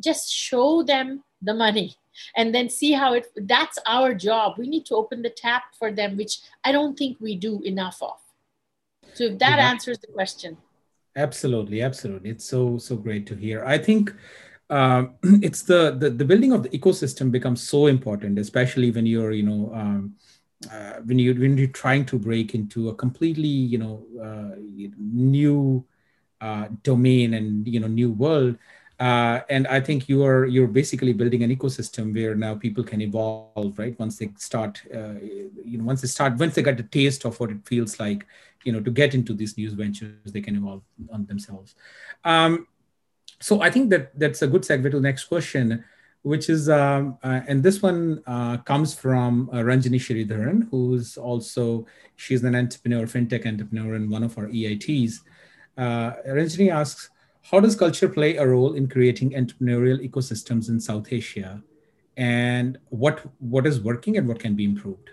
[0.00, 1.94] just show them the money
[2.36, 4.58] and then see how it that's our job.
[4.58, 7.98] We need to open the tap for them which i don't think we do enough
[8.02, 8.18] of.
[9.14, 9.70] So if that yeah.
[9.70, 10.56] answers the question.
[11.14, 12.30] Absolutely absolutely.
[12.30, 13.64] It's so so great to hear.
[13.64, 14.14] I think
[14.70, 19.32] um, it's the, the, the building of the ecosystem becomes so important, especially when you're
[19.32, 20.14] you know um,
[20.72, 24.56] uh, when you when you're trying to break into a completely you know uh,
[24.98, 25.84] new
[26.40, 28.56] uh, domain and you know new world.
[28.98, 33.02] Uh, and I think you are you're basically building an ecosystem where now people can
[33.02, 33.98] evolve, right?
[33.98, 37.38] Once they start, uh, you know, once they start, once they get a taste of
[37.38, 38.26] what it feels like,
[38.64, 41.74] you know, to get into these new ventures, they can evolve on themselves.
[42.24, 42.66] Um,
[43.40, 45.84] so I think that that's a good segue to the next question,
[46.22, 51.86] which is, um, uh, and this one uh, comes from uh, Ranjini Sridharan, who's also,
[52.16, 55.20] she's an entrepreneur, fintech entrepreneur in one of our EITs.
[55.76, 57.10] Uh, Ranjini asks,
[57.42, 61.62] how does culture play a role in creating entrepreneurial ecosystems in South Asia?
[62.16, 65.10] And what, what is working and what can be improved?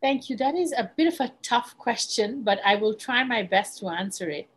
[0.00, 0.36] Thank you.
[0.36, 3.88] That is a bit of a tough question, but I will try my best to
[3.88, 4.48] answer it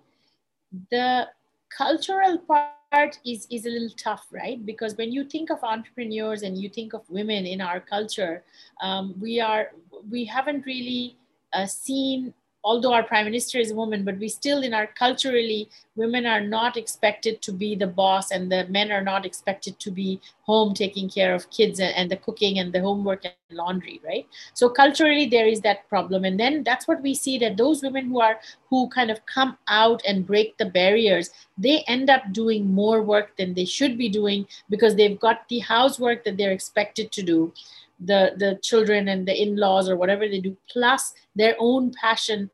[0.92, 1.28] the
[1.76, 4.66] cultural part is, is a little tough, right?
[4.66, 8.44] Because when you think of entrepreneurs and you think of women in our culture,
[8.82, 9.72] um, we are
[10.10, 11.18] we haven't really
[11.54, 12.34] uh, seen
[12.66, 16.42] although our prime minister is a woman, but we still, in our culturally, women are
[16.42, 20.74] not expected to be the boss and the men are not expected to be home
[20.74, 24.28] taking care of kids and, and the cooking and the homework and laundry, right?
[24.56, 26.26] So culturally, there is that problem.
[26.26, 28.40] And then that's what we see that those women who are,
[28.72, 33.38] who kind of come out and break the barriers, they end up doing more work
[33.38, 37.54] than they should be doing because they've got the housework that they're expected to do
[38.00, 42.50] the the children and the in-laws or whatever they do plus their own passion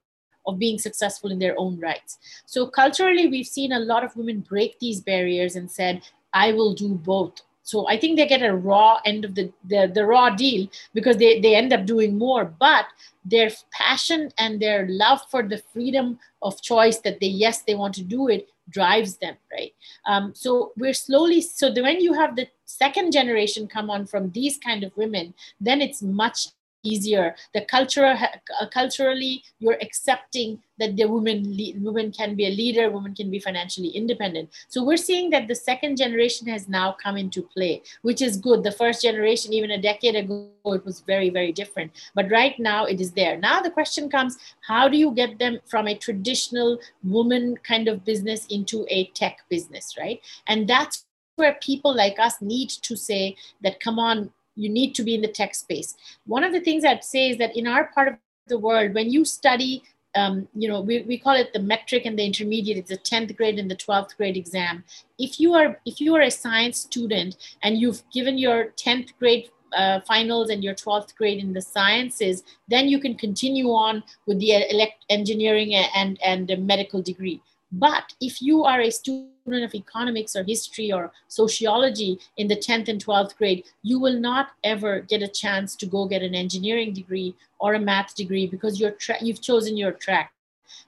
[0.45, 2.17] of being successful in their own rights.
[2.45, 6.01] So culturally we've seen a lot of women break these barriers and said
[6.34, 7.41] i will do both.
[7.63, 11.17] So i think they get a raw end of the the, the raw deal because
[11.17, 12.45] they, they end up doing more.
[12.45, 12.86] But
[13.23, 17.93] their passion and their love for the freedom of choice that they yes they want
[17.95, 19.73] to do it drives them right?
[20.08, 24.32] Um, so we're slowly so the, when you have the second generation come on from
[24.32, 26.47] these kind of women then it's much
[26.83, 27.35] easier.
[27.53, 33.13] The culture uh, culturally you're accepting that the woman woman can be a leader woman
[33.13, 34.49] can be financially independent.
[34.67, 38.63] So we're seeing that the second generation has now come into play which is good.
[38.63, 41.91] The first generation even a decade ago it was very very different.
[42.15, 43.37] But right now it is there.
[43.37, 48.05] Now the question comes how do you get them from a traditional woman kind of
[48.05, 50.19] business into a tech business right?
[50.47, 55.03] And that's where people like us need to say that come on you need to
[55.03, 55.95] be in the tech space.
[56.25, 58.15] One of the things I'd say is that in our part of
[58.47, 59.83] the world, when you study,
[60.15, 63.35] um, you know, we, we call it the matric and the intermediate, it's the 10th
[63.37, 64.83] grade and the 12th grade exam.
[65.17, 69.49] If you are if you are a science student and you've given your 10th grade
[69.73, 74.39] uh, finals and your 12th grade in the sciences, then you can continue on with
[74.39, 77.41] the elect engineering and, and a medical degree.
[77.71, 82.89] But if you are a student of economics or history or sociology in the 10th
[82.89, 86.93] and 12th grade, you will not ever get a chance to go get an engineering
[86.93, 90.34] degree or a math degree because you're tra- you've chosen your track.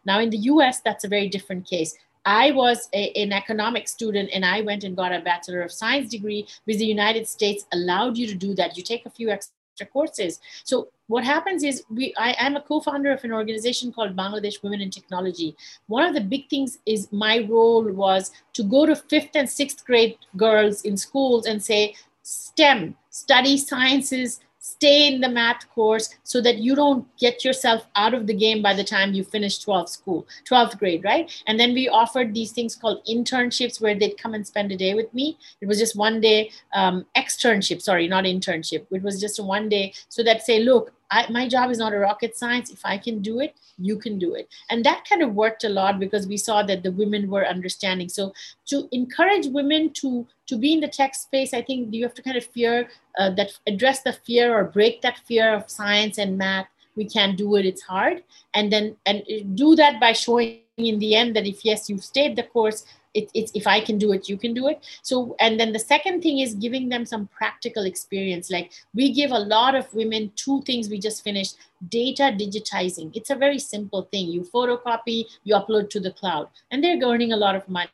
[0.06, 1.96] Now, in the US, that's a very different case.
[2.26, 6.10] I was a, an economic student and I went and got a Bachelor of Science
[6.10, 8.78] degree because the United States allowed you to do that.
[8.78, 9.54] You take a few extra
[9.92, 10.40] courses.
[10.64, 14.82] So what happens is we I am a co-founder of an organization called Bangladesh Women
[14.82, 15.56] in Technology.
[15.88, 19.86] One of the big things is my role was to go to fifth and sixth
[19.86, 26.39] grade girls in schools and say STEM, study sciences, stay in the math course so
[26.39, 29.89] that you don't get yourself out of the game by the time you finish 12th
[29.89, 31.30] school 12th grade right?
[31.47, 34.93] And then we offered these things called internships where they'd come and spend a day
[34.93, 35.38] with me.
[35.60, 38.86] It was just one day um, externship sorry not internship.
[38.89, 42.00] It was just one day so that say look I, my job is not a
[42.00, 42.72] rocket science.
[42.72, 44.50] If I can do it, you can do it.
[44.70, 48.10] And that kind of worked a lot because we saw that the women were understanding.
[48.10, 48.34] So
[48.68, 52.22] to encourage women to to be in the tech space, I think you have to
[52.22, 56.38] kind of fear uh, that address the fear or break that fear of science and
[56.38, 56.68] math.
[56.96, 57.66] We can't do it.
[57.66, 58.24] It's hard.
[58.54, 59.24] And then and
[59.56, 63.30] do that by showing in the end that if yes, you've stayed the course, it,
[63.34, 64.84] it's if i can do it you can do it.
[65.02, 68.49] So and then the second thing is giving them some practical experience.
[68.49, 71.58] Like we give a lot of women two things we just finished
[71.89, 73.12] data digitizing.
[73.15, 74.28] It's a very simple thing.
[74.30, 77.89] You photocopy you upload to the cloud and they're earning a lot of money.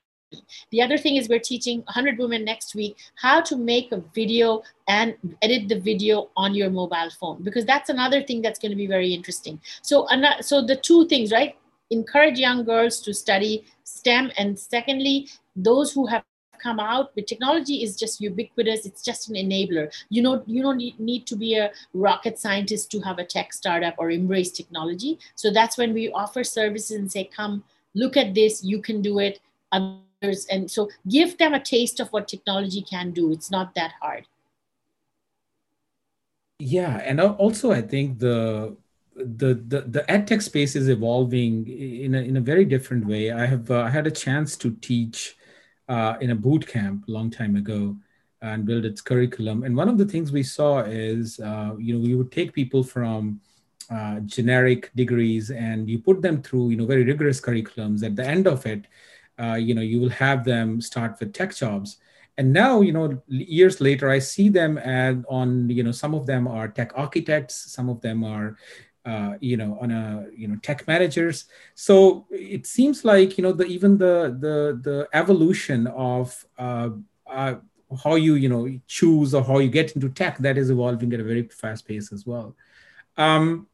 [0.70, 4.62] The other thing is we're teaching 100 women next week how to make a video
[4.88, 8.76] and edit the video on your mobile phone because that's another thing that's going to
[8.76, 9.60] be very interesting.
[9.82, 10.08] So,
[10.42, 11.56] so the two things, right?
[11.92, 14.32] Encourage young girls to study STEM.
[14.38, 16.24] And secondly, those who have
[16.60, 18.86] come out with technology is just ubiquitous.
[18.86, 19.92] It's just an enabler.
[20.10, 23.96] You know you don't need to be a rocket scientist to have a tech startup
[23.98, 25.20] or embrace technology.
[25.36, 27.64] So that's when we offer services and say come
[27.96, 28.64] look at this.
[28.64, 29.40] You can do it.
[29.72, 33.32] Others and so give them a taste of what technology can do.
[33.32, 34.26] It's not that hard.
[36.60, 38.76] Yeah and also i think the
[39.20, 43.32] the, the the ed tech space is evolving in a, in a very different way.
[43.32, 45.38] I have uh, I had a chance to teach
[45.88, 47.96] uh, in a boot camp a long time ago
[48.42, 49.64] and build its curriculum.
[49.64, 52.84] And one of the things we saw is uh, you know we would take people
[52.84, 53.42] from
[53.90, 58.04] uh, generic degrees and you put them through you know very rigorous curriculums.
[58.04, 58.86] At the end of it,
[59.40, 61.98] uh, you know you will have them start with tech jobs
[62.40, 66.26] and now you know years later i see them and on you know some of
[66.26, 68.56] them are tech architects some of them are
[69.06, 71.46] uh, you know on a you know tech managers.
[71.76, 76.90] So it seems like you know the even the the the evolution of uh,
[77.30, 77.56] uh,
[78.04, 81.20] how you you know choose or how you get into tech that is evolving at
[81.20, 82.56] a very fast pace as well.
[83.18, 83.68] Um,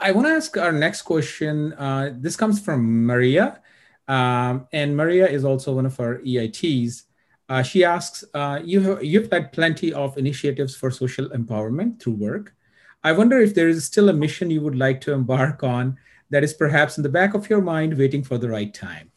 [0.00, 1.72] i want to ask our next question.
[1.74, 3.60] Uh, this comes from maria.
[4.08, 7.04] Um, and maria is also one of our eits
[7.48, 12.14] uh, she asks uh, you have, you've had plenty of initiatives for social empowerment through
[12.14, 12.54] work
[13.02, 15.96] I wonder if there is still a mission you would like to embark on
[16.28, 19.10] that is perhaps in the back of your mind waiting for the right time.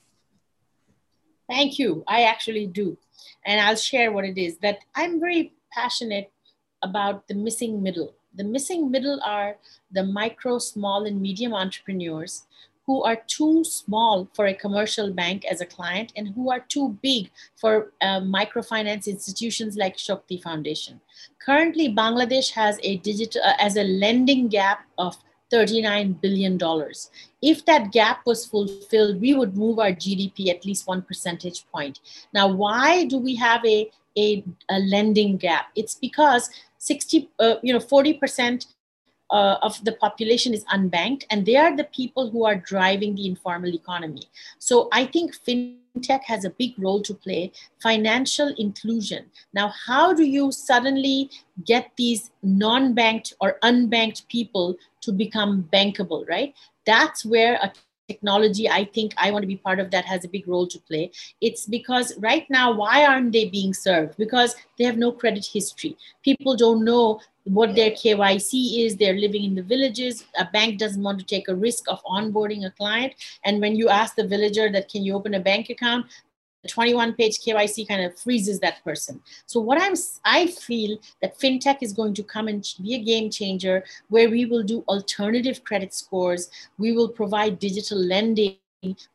[1.49, 2.03] Thank you.
[2.07, 2.97] I actually do.
[3.45, 6.31] And I'll share what it is that I'm very passionate
[6.81, 8.15] about the missing middle.
[8.35, 9.57] The missing middle are
[9.91, 12.45] the micro, small, and medium entrepreneurs
[12.85, 16.97] who are too small for a commercial bank as a client and who are too
[17.01, 20.99] big for uh, microfinance institutions like Shakti Foundation.
[21.39, 25.15] Currently, Bangladesh has a digital uh, as a lending gap of
[25.51, 26.59] $39 billion.
[27.41, 31.99] If that gap was fulfilled, we would move our GDP at least one percentage point.
[32.33, 35.67] Now, why do we have a, a, a lending gap?
[35.75, 38.65] It's because 60, uh, you know, 40%
[39.33, 43.27] uh, of the population is unbanked, and they are the people who are driving the
[43.27, 44.25] informal economy.
[44.59, 47.51] So I think fintech has a big role to play.
[47.81, 49.25] Financial inclusion.
[49.53, 51.31] Now, how do you suddenly
[51.65, 56.29] get these non-banked or unbanked people to become bankable?
[56.29, 56.53] Right.
[56.85, 57.73] That's where a
[58.07, 60.79] technology i think i want to be part of that has a big role to
[60.79, 65.45] play it's because right now why aren't they being served because they have no credit
[65.45, 68.95] history people don't know what their KYC is.
[68.95, 70.25] They're living in the villages.
[70.37, 73.13] A bank doesn't want to take a risk of onboarding a client.
[73.43, 76.05] And when you ask the villager that can you open a bank account,
[76.63, 79.21] the 21 page KYC kind of freezes that person.
[79.45, 79.93] So what I'm
[80.25, 84.45] I feel that fintech is going to come and be a game changer where we
[84.45, 86.49] will do alternative credit scores.
[86.77, 88.57] We will provide digital lending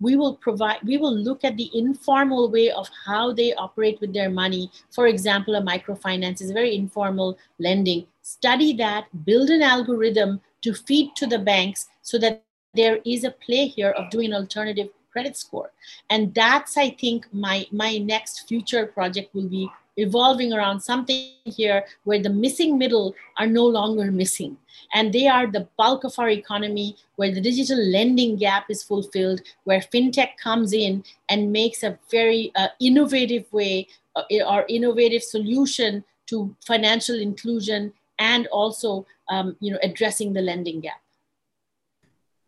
[0.00, 4.14] we will provide we will look at the informal way of how they operate with
[4.14, 10.40] their money for example a microfinance is very informal lending study that build an algorithm
[10.62, 12.42] to feed to the banks so that
[12.74, 15.70] there is a play here of doing alternative credit score
[16.10, 21.84] and that's i think my my next future project will be evolving around something here
[22.04, 24.56] where the missing middle are no longer missing.
[24.94, 29.42] And they are the bulk of our economy, where the digital lending gap is fulfilled,
[29.64, 36.04] where fintech comes in and makes a very uh, innovative way uh, or innovative solution
[36.26, 41.00] to financial inclusion and also um, you know, addressing the lending gap.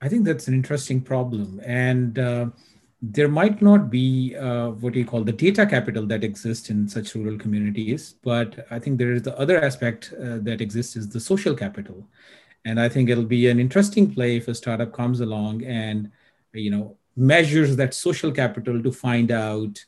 [0.00, 1.60] I think that's an interesting problem.
[1.64, 2.46] And uh,
[3.02, 7.14] there might not be uh, what you call the data capital that exists in such
[7.14, 11.20] rural communities, but I think there is the other aspect uh, that exists is the
[11.20, 12.06] social capital,
[12.64, 16.10] and I think it'll be an interesting play if a startup comes along and
[16.52, 19.82] you know measures that social capital to find out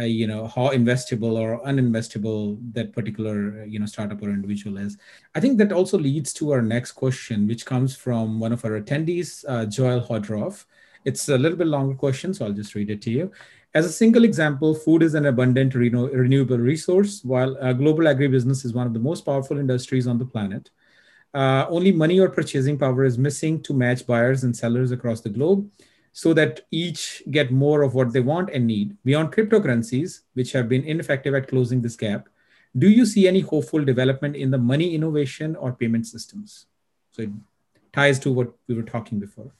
[0.00, 4.96] uh, you know how investable or uninvestable that particular you know startup or individual is
[5.34, 8.80] i think that also leads to our next question which comes from one of our
[8.80, 10.64] attendees uh, joel hodroff
[11.04, 13.30] it's a little bit longer question, so I'll just read it to you.
[13.74, 18.64] As a single example, food is an abundant reno- renewable resource, while uh, global agribusiness
[18.64, 20.70] is one of the most powerful industries on the planet.
[21.32, 25.28] Uh, only money or purchasing power is missing to match buyers and sellers across the
[25.28, 25.70] globe
[26.12, 28.96] so that each get more of what they want and need.
[29.04, 32.28] Beyond cryptocurrencies, which have been ineffective at closing this gap,
[32.78, 36.66] do you see any hopeful development in the money innovation or payment systems?
[37.10, 37.30] So it
[37.92, 39.52] ties to what we were talking before.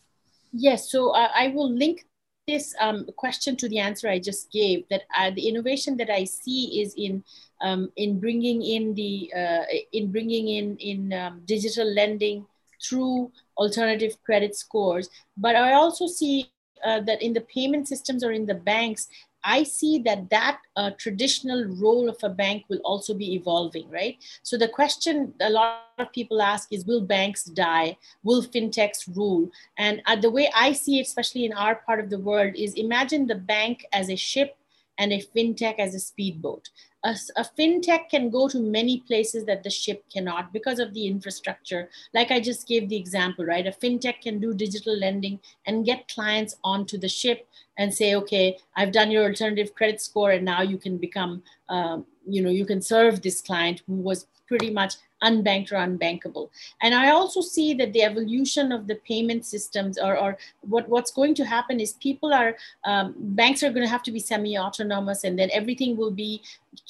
[0.53, 2.07] Yes, so uh, I will link
[2.47, 4.85] this um, question to the answer I just gave.
[4.91, 7.23] That uh, the innovation that I see is in
[7.61, 12.47] um, in bringing in the uh, in bringing in in um, digital lending
[12.83, 13.31] through
[13.61, 15.09] alternative credit scores.
[15.37, 16.51] But I also see
[16.85, 19.09] uh, that in the payment systems or in the banks,
[19.45, 24.17] I see that that uh, traditional role of a bank will also be evolving, right?
[24.43, 27.97] So the question a lot of people ask is, will banks die?
[28.23, 29.51] Will fintechs rule?
[29.79, 32.75] And uh, the way I see it, especially in our part of the world, is
[32.75, 34.57] imagine the bank as a ship
[34.99, 36.69] and a fintech as a speedboat
[37.05, 41.07] a, a, fintech can go to many places that the ship cannot because of the
[41.07, 41.89] infrastructure.
[42.13, 43.67] Like I just gave the example, right?
[43.67, 47.49] A fintech can do digital lending and get clients onto the ship
[47.79, 52.05] and say, okay, I've done your alternative credit score, and now you can become, um,
[52.27, 56.51] you know, you can serve this client who was pretty much unbanked or unbankable.
[56.83, 61.11] And I also see that the evolution of the payment systems or, or what, what's
[61.11, 65.25] going to happen is people are, um, banks are going to have to be semi-autonomous
[65.25, 66.43] and then everything will be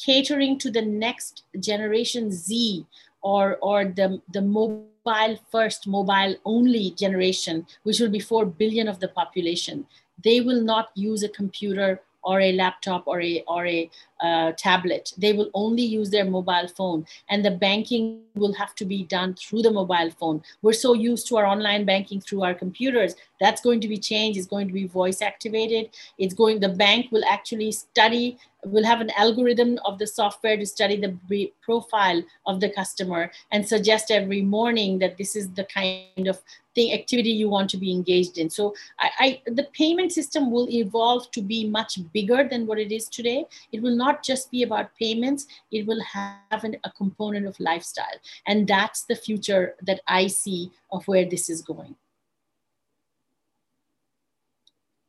[0.02, 2.86] catering to the next generation Z
[3.22, 9.00] or, or the, the mobile first, mobile only generation, which will be 4 billion of
[9.00, 9.86] the population.
[10.22, 13.90] They will not use a computer or a laptop or a or a
[14.20, 15.12] uh, tablet.
[15.16, 19.34] They will only use their mobile phone and the banking will have to be done
[19.34, 20.42] through the mobile phone.
[20.62, 23.14] We're so used to our online banking through our computers.
[23.40, 24.38] That's going to be changed.
[24.38, 25.90] It's going to be voice activated.
[26.18, 30.66] It's going the bank will actually study will have an algorithm of the software to
[30.66, 36.28] study the profile of the customer and suggest every morning that this is the kind
[36.28, 36.40] of
[36.74, 38.48] thing activity you want to be engaged in.
[38.48, 42.92] So I, I, the payment system will evolve to be much bigger than what it
[42.92, 43.44] is today.
[43.72, 45.46] It will not just be about payments.
[45.72, 48.18] It will have an, a component of lifestyle.
[48.46, 51.96] And that's the future that i see of where this is going.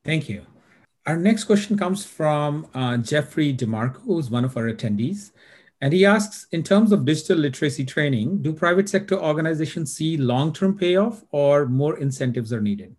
[0.04, 0.46] Thank you
[1.06, 5.32] our next question comes from uh, Jeffrey DeMarco, who's one of our attendees.
[5.82, 10.54] And he asks In terms of digital literacy training, do private sector organizations see long
[10.54, 12.96] term payoff or more incentives are needed?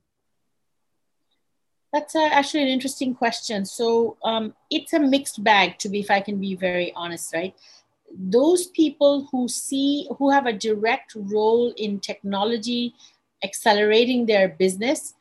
[1.93, 3.65] That's uh, actually an interesting question.
[3.67, 7.55] So um, it's a mixed bag, to be, if I can be very honest, right?
[8.19, 12.95] Those people who see, who have a direct role in technology
[13.45, 15.15] accelerating their business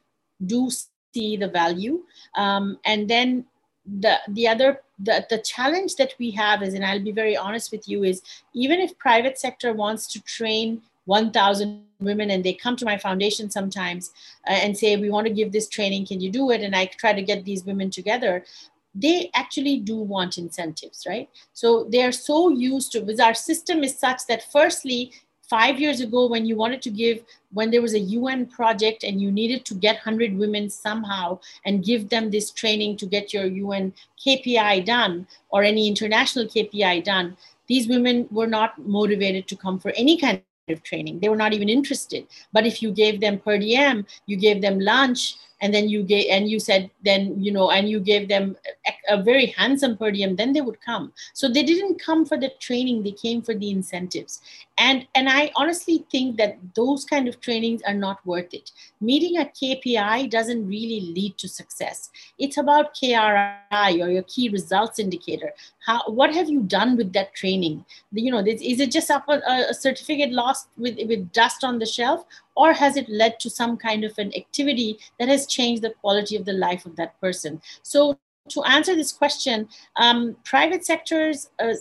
[0.43, 0.69] do
[1.13, 2.03] see the value.
[2.35, 3.45] Um, and then
[3.85, 7.71] the the other the, the challenge that we have is and i'll be very honest
[7.71, 8.21] with you is
[8.53, 13.49] even if private sector wants to train 1000 women and they come to my foundation
[13.49, 14.11] sometimes
[14.47, 16.85] uh, and say we want to give this training can you do it and i
[16.85, 18.45] try to get these women together
[18.93, 23.97] they actually do want incentives right so they're so used to because our system is
[23.97, 25.11] such that firstly
[25.51, 27.23] five years ago when you wanted to give
[27.59, 31.87] when there was a un project and you needed to get 100 women somehow and
[31.89, 33.93] give them this training to get your un
[34.25, 35.15] kpi done
[35.49, 37.35] or any international kpi done
[37.71, 41.19] these women were not motivated to come for any kind of training.
[41.19, 42.27] They were not even interested.
[42.53, 46.27] But if you gave them per diem you gave them lunch and then you gave
[46.29, 48.55] and you said then you know and you gave them
[48.87, 51.13] a, a, very handsome per diem then they would come.
[51.33, 54.41] So they didn't come for the training they came for the incentives.
[54.77, 58.71] And and i honestly think that those kind of trainings are not worth it.
[58.99, 62.09] Meeting a kpi doesn't really lead to success.
[62.39, 65.53] It's about kri or your key results indicator.
[65.85, 67.85] How what have you done with that training?
[68.11, 71.85] You know is it just up a, a certificate lost with with dust on the
[71.85, 72.25] shelf?
[72.55, 76.35] Or has it led to some kind of an activity that has changed the quality
[76.35, 77.61] of the life of that person.
[77.83, 78.17] So
[78.49, 81.73] to answer this question um, private sectors uh,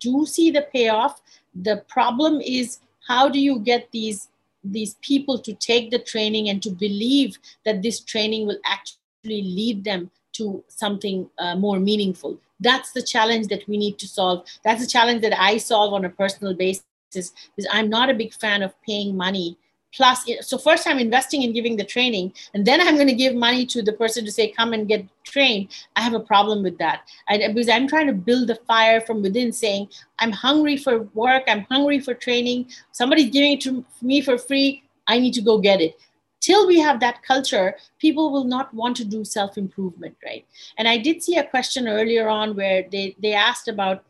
[0.00, 1.20] do see the payoff.
[1.54, 4.28] The problem is how do you get these
[4.64, 9.84] these people to take the training and to believe that this training will actually lead
[9.84, 12.38] them to something uh, more meaningful?
[12.60, 14.44] That's the challenge that we need to solve.
[14.64, 17.32] That's the challenge that i solve on a personal basis because
[17.72, 19.56] i'm not a big fan of paying money
[19.94, 23.34] plus so first i'm investing in giving the training and then i'm going to give
[23.34, 25.68] money to the person to say come and get trained.
[25.94, 27.02] I have a problem with that.
[27.28, 31.44] I, because i'm trying to build the fire from within saying i'm hungry for work
[31.48, 32.68] i'm hungry for training.
[32.92, 35.96] Somebody's giving it to me for free i need to go get it.
[36.40, 40.46] Till we have that culture people will not want to do self improvement right?
[40.76, 44.04] And i did see a question earlier on where they they asked about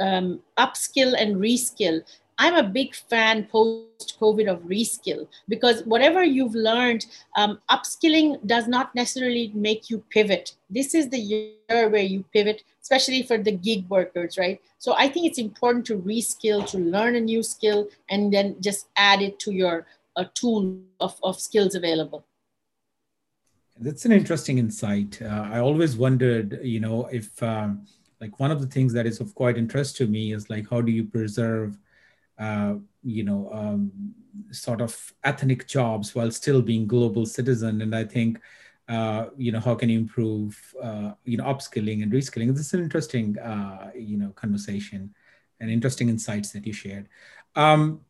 [0.00, 2.02] um, upskill and reskill
[2.42, 8.66] I'm a big fan post COVID of reskill because whatever you've learned, um, upskilling does
[8.66, 10.56] not necessarily make you pivot.
[10.68, 14.60] This is the year where you pivot, especially for the gig workers, right?
[14.80, 18.88] So I think it's important to reskill, to learn a new skill, and then just
[18.96, 19.86] add it to your
[20.16, 22.24] uh, tool of, of skills available.
[23.78, 25.22] That's an interesting insight.
[25.22, 27.86] Uh, I always wondered, you know, if um,
[28.20, 30.80] like one of the things that is of quite interest to me is like how
[30.80, 31.78] do you preserve
[32.38, 33.92] uh, you know, um,
[34.50, 37.82] sort of ethnic jobs while still being global citizen.
[37.82, 38.40] And I think,
[38.88, 42.48] uh, you know, how can you improve, uh, you know, upskilling and reskilling?
[42.54, 45.14] This is an interesting, uh, you know, conversation
[45.60, 47.08] and interesting insights that you shared.
[47.54, 48.00] Um,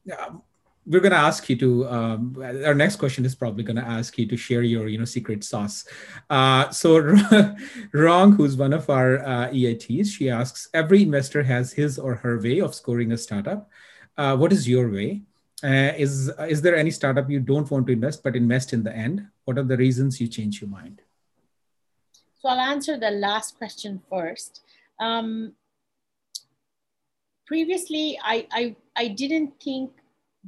[0.87, 4.19] we're going to ask you to um, our next question is probably going to ask
[4.19, 5.85] you to share your you know secret sauce
[6.31, 6.99] uh, so
[7.93, 12.41] rong who's one of our uh, eits she asks every investor has his or her
[12.41, 13.71] way of scoring a startup
[14.17, 15.23] uh, what is your way?
[15.65, 18.95] Uh, is is there any startup you don't want to invest but invest in the
[18.95, 19.27] end?
[19.45, 21.01] What are the reasons you change your mind?
[22.41, 24.63] So I'll answer the last question first.
[24.99, 25.53] Um,
[27.47, 29.93] previously, I, I I didn't think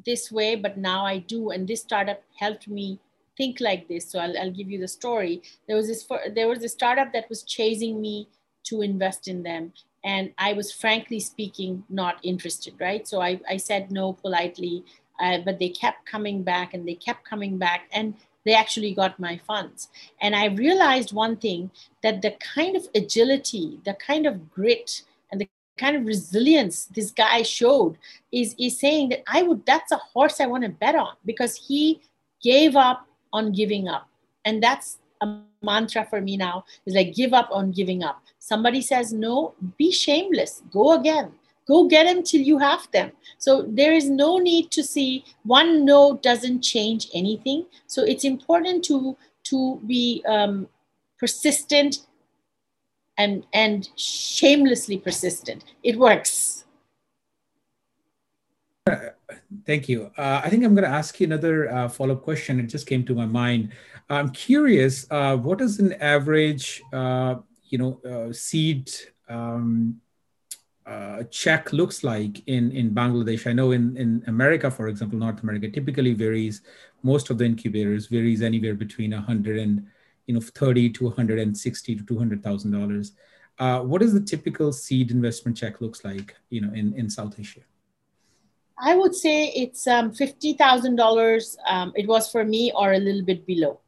[0.04, 2.98] this way, but now I do, and this startup helped me
[3.36, 4.10] think like this.
[4.10, 5.42] So I'll, I'll give you the story.
[5.68, 6.04] There was this
[6.34, 8.28] there was a startup that was chasing me
[8.64, 9.72] to invest in them,
[10.04, 13.06] and i was frankly speaking not interested right?
[13.08, 14.84] So i, I said no politely
[15.20, 19.18] uh, but they kept coming back and they kept coming back and they actually got
[19.18, 19.88] my funds.
[20.20, 21.70] And i realized one thing
[22.02, 27.10] that the kind of agility the kind of grit and the kind of resilience this
[27.10, 27.98] guy showed
[28.30, 31.56] is, is saying that i would that's a horse i want to bet on because
[31.56, 32.00] he
[32.44, 34.08] gave up on giving up.
[34.44, 38.22] And that's a mantra for me now is like give up on giving up.
[38.38, 41.32] Somebody says no, be shameless, go again.
[41.66, 43.12] Go get them till you have them.
[43.38, 47.64] So there is no need to see one no doesn't change anything.
[47.86, 50.68] So it's important to to be um,
[51.18, 52.06] persistent
[53.16, 55.64] and and shamelessly persistent.
[55.82, 56.64] It works.
[59.64, 60.10] Thank you.
[60.18, 62.60] Uh, I think I'm going to ask you another uh, follow up question.
[62.60, 63.72] It just came to my mind.
[64.10, 65.06] I'm curious.
[65.10, 68.90] Uh, what is an average, uh, you know, uh, seed
[69.28, 70.00] um,
[70.86, 73.46] uh, check looks like in in Bangladesh?
[73.46, 76.60] I know in in America, for example, North America typically varies.
[77.02, 79.86] Most of the incubators varies anywhere between 100 and
[80.26, 83.12] you know 30 to 160 to 200 thousand dollars.
[83.58, 87.60] What is the typical seed investment check looks like, you know, in in South Asia?
[88.76, 91.56] I would say it's um, fifty thousand um, dollars.
[91.94, 93.80] It was for me, or a little bit below.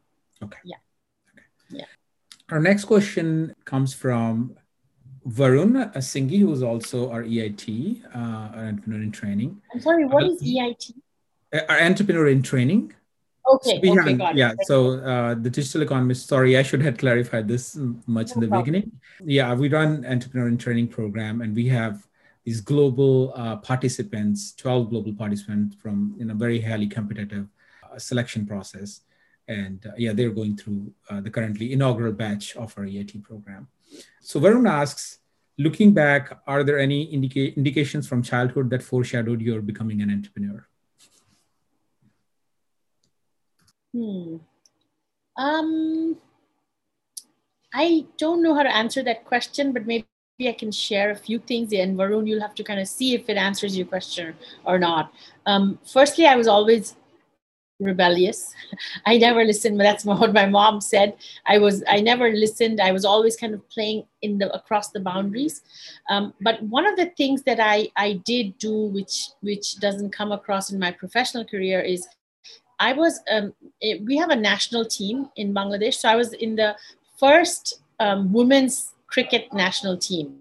[0.42, 0.58] Okay.
[0.64, 0.76] Yeah.
[1.32, 1.46] Okay.
[1.70, 1.84] Yeah.
[2.50, 4.56] Our next question comes from
[5.26, 9.60] Varun Singhi, who's also our EIT, uh, our entrepreneur in training.
[9.72, 10.92] I'm sorry, what uh, is EIT?
[11.68, 12.92] Our entrepreneur in training.
[13.48, 13.80] Okay.
[13.82, 14.52] So okay, got yeah.
[14.52, 14.66] It.
[14.66, 16.28] So uh, the digital economist.
[16.28, 17.76] Sorry, I should have clarified this
[18.06, 18.64] much no in the problem.
[18.64, 18.92] beginning.
[19.24, 22.06] Yeah, we run entrepreneur in training program, and we have
[22.44, 27.48] these global uh, participants, 12 global participants from in a very highly competitive
[27.82, 29.00] uh, selection process.
[29.48, 33.68] And uh, yeah, they're going through uh, the currently inaugural batch of our EIT program.
[34.20, 35.18] So Varun asks,
[35.58, 40.66] looking back, are there any indica- indications from childhood that foreshadowed your becoming an entrepreneur?
[43.94, 44.36] Hmm.
[45.36, 46.16] Um,
[47.72, 50.06] I don't know how to answer that question, but maybe
[50.40, 51.72] I can share a few things.
[51.72, 54.34] And Varun, you'll have to kind of see if it answers your question
[54.64, 55.12] or not.
[55.46, 56.96] Um, firstly, I was always
[57.80, 58.54] rebellious.
[59.06, 61.16] I never listened, but that's what my mom said.
[61.46, 62.80] I was I never listened.
[62.80, 65.62] I was always kind of playing in the across the boundaries.
[66.08, 70.32] Um, but one of the things that I I did do, which which doesn't come
[70.32, 72.06] across in my professional career, is
[72.78, 75.94] I was um, it, we have a national team in Bangladesh.
[75.94, 76.76] So I was in the
[77.18, 80.40] first um, women's cricket national team.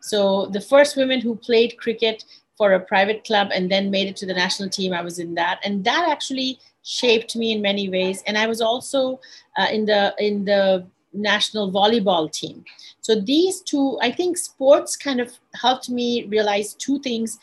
[0.00, 2.24] So the first women who played cricket
[2.56, 5.34] for a private club and then made it to the national team, I was in
[5.34, 8.22] that, and that actually shaped me in many ways.
[8.26, 9.20] And I was also
[9.56, 12.64] uh, in the in the national volleyball team.
[13.00, 17.38] So these two, I think, sports kind of helped me realize two things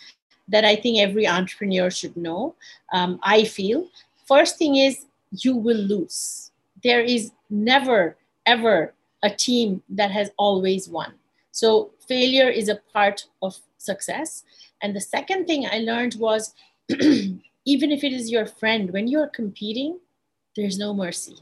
[0.47, 2.55] that I think every entrepreneur should know.
[2.91, 3.87] Um, I feel
[4.27, 6.51] first thing is you will lose.
[6.83, 8.93] There is never ever
[9.23, 11.13] a team that has always won.
[11.51, 14.43] So failure is a part of success.
[14.81, 16.53] And the second thing I learned was
[16.89, 19.99] even if it is your friend, when you're competing,
[20.55, 21.37] there's no mercy.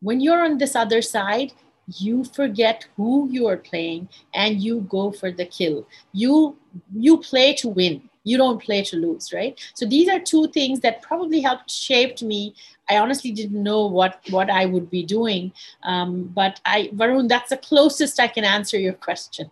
[0.00, 1.52] When you're on this other side,
[1.98, 5.86] you forget who you are playing and you go for the kill.
[6.12, 6.56] You
[6.94, 8.10] you play to win.
[8.24, 9.56] You don't play to lose, right?
[9.74, 12.56] So these are two things that probably helped shaped me
[12.88, 15.52] I honestly didn't know what what I would be doing.
[15.82, 19.50] Um, but I, Varun, that's the closest I can answer your question.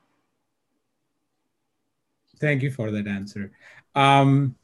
[2.45, 3.53] Thank you for that answer.
[3.95, 4.55] Um,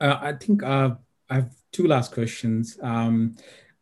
[0.00, 0.96] uh, I think uh,
[1.30, 2.76] I have two last questions.
[2.82, 3.36] Um,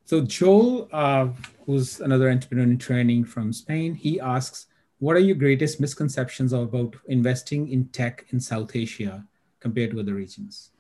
[0.05, 1.29] so Joel, uh,
[1.65, 4.67] who's another entrepreneur in training from Spain, he asks,
[4.99, 9.27] "What are your greatest misconceptions about investing in tech in South Asia
[9.61, 10.71] compared to other regions?"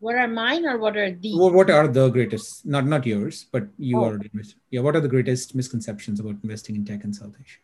[0.00, 1.32] What are mine or what are the?
[1.34, 2.66] What are the greatest?
[2.66, 4.20] Not not yours, but you oh.
[4.20, 4.60] invested.
[4.70, 4.80] Yeah.
[4.80, 7.60] What are the greatest misconceptions about investing in tech in South Asia?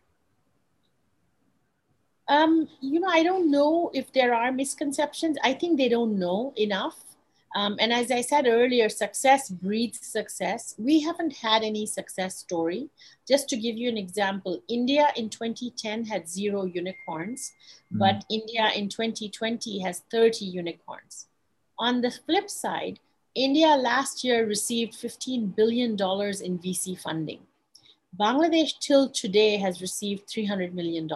[2.31, 5.37] Um, you know, I don't know if there are misconceptions.
[5.43, 7.03] I think they don't know enough.
[7.53, 10.73] Um, and as I said earlier, success breeds success.
[10.77, 12.89] We haven't had any success story.
[13.27, 17.51] Just to give you an example, India in 2010 had zero unicorns,
[17.93, 17.99] mm.
[17.99, 21.27] but India in 2020 has 30 unicorns.
[21.79, 23.01] On the flip side,
[23.35, 27.41] India last year received $15 billion in VC funding.
[28.17, 31.09] Bangladesh till today has received $300 million.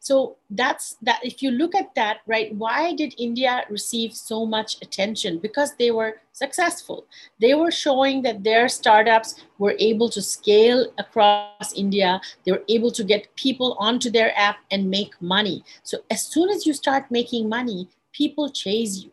[0.00, 1.20] So that's that.
[1.22, 5.38] If you look at that, right, why did India receive so much attention?
[5.38, 7.06] Because they were successful.
[7.40, 12.20] They were showing that their startups were able to scale across India.
[12.44, 15.64] They were able to get people onto their app and make money.
[15.82, 19.12] So as soon as you start making money, people chase you.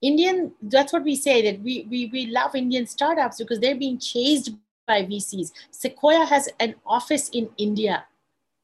[0.00, 3.98] Indian, that's what we say that we, we, we love Indian startups because they're being
[3.98, 4.50] chased
[4.86, 5.52] by VCs.
[5.70, 8.04] Sequoia has an office in India.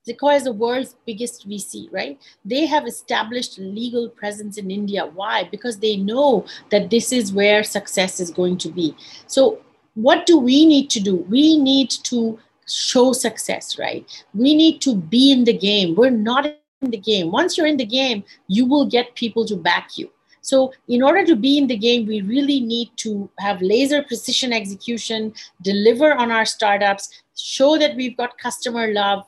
[0.05, 2.21] Sequoia is the world's biggest VC, right?
[2.45, 5.07] They have established legal presence in India.
[5.07, 5.49] Why?
[5.51, 8.95] Because they know that this is where success is going to be.
[9.27, 9.61] So
[9.95, 11.17] what do we need to do?
[11.31, 12.39] We need to
[12.69, 14.05] show success, right?
[14.35, 15.95] We need to be in the game.
[15.95, 17.31] We're not in the game.
[17.31, 20.11] Once you're in the game, you will get people to back you.
[20.43, 24.53] So, in order to be in the game, we really need to have laser precision
[24.53, 25.33] execution,
[25.63, 29.25] deliver on our startups, show that we've got customer love,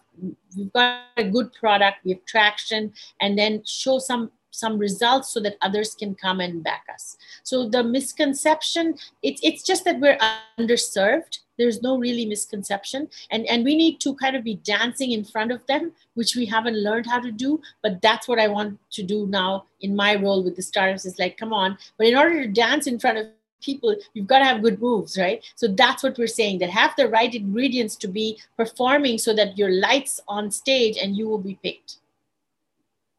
[0.57, 5.41] we've got a good product, we have traction, and then show some some results so
[5.41, 7.19] that others can come and back us.
[7.43, 10.19] So the misconception, it's it's just that we're
[10.59, 11.41] underserved.
[11.59, 13.09] There's no really misconception.
[13.31, 16.45] And, and we need to kind of be dancing in front of them, which we
[16.45, 17.61] haven't learned how to do.
[17.83, 21.19] But that's what I want to do now in my role with the startups is
[21.19, 21.79] like, come on.
[21.97, 23.27] But in order to dance in front of
[23.67, 25.45] people you've got to have good moves right?
[25.55, 29.59] So that's what we're saying that have the right ingredients to be performing so that
[29.59, 31.99] your lights on stage and you will be picked.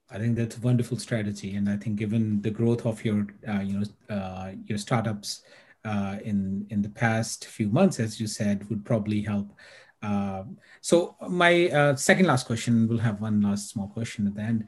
[0.09, 3.59] I think that's a wonderful strategy, and I think given the growth of your, uh,
[3.59, 5.41] you know, uh, your startups
[5.83, 9.51] uh, in in the past few months, as you said, would probably help.
[10.01, 14.41] Um, so my uh, second last question, we'll have one last small question at the
[14.41, 14.67] end,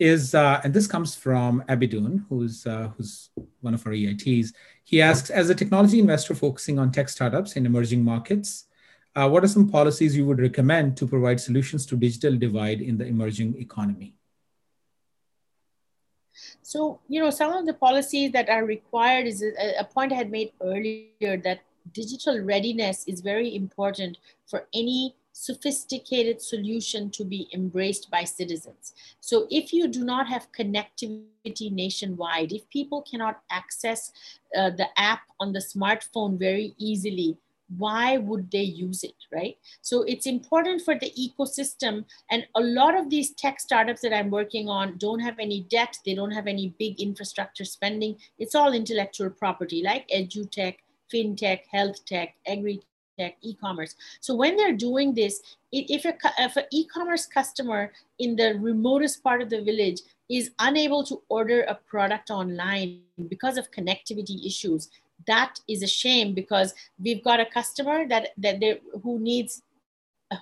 [0.00, 3.30] is, uh, and this comes from Abidun, who's uh, who's
[3.60, 4.48] one of our EITs.
[4.84, 8.66] He asks, as a technology investor focusing on tech startups in emerging markets,
[9.14, 13.06] what are some policies you would recommend to provide solutions to digital divide in the
[13.06, 14.14] emerging economy?
[16.62, 20.16] So, you know, some of the policies that are required is a, a point I
[20.16, 21.60] had made earlier that
[21.92, 28.92] digital readiness is very important for any sophisticated solution to be embraced by citizens.
[29.20, 34.12] So if you do not have connectivity nationwide, if people cannot access
[34.54, 37.38] uh, the app on the smartphone very easily,
[37.78, 39.56] why would they use it, right?
[39.80, 42.04] So it's important for the ecosystem.
[42.30, 45.96] And a lot of these tech startups that I'm working on don't have any debt,
[46.04, 48.16] they don't have any big infrastructure spending.
[48.38, 50.76] It's all intellectual property like edutech,
[51.10, 52.82] fintech, health tech, agri
[53.20, 53.94] tech, e-commerce.
[54.20, 55.42] So when they're doing this,
[55.72, 61.04] if, a, if an e-commerce customer in the remotest part of the village is unable
[61.04, 64.88] to order a product online because of connectivity issues,
[65.26, 69.62] that is a shame because we've got a customer that that they who needs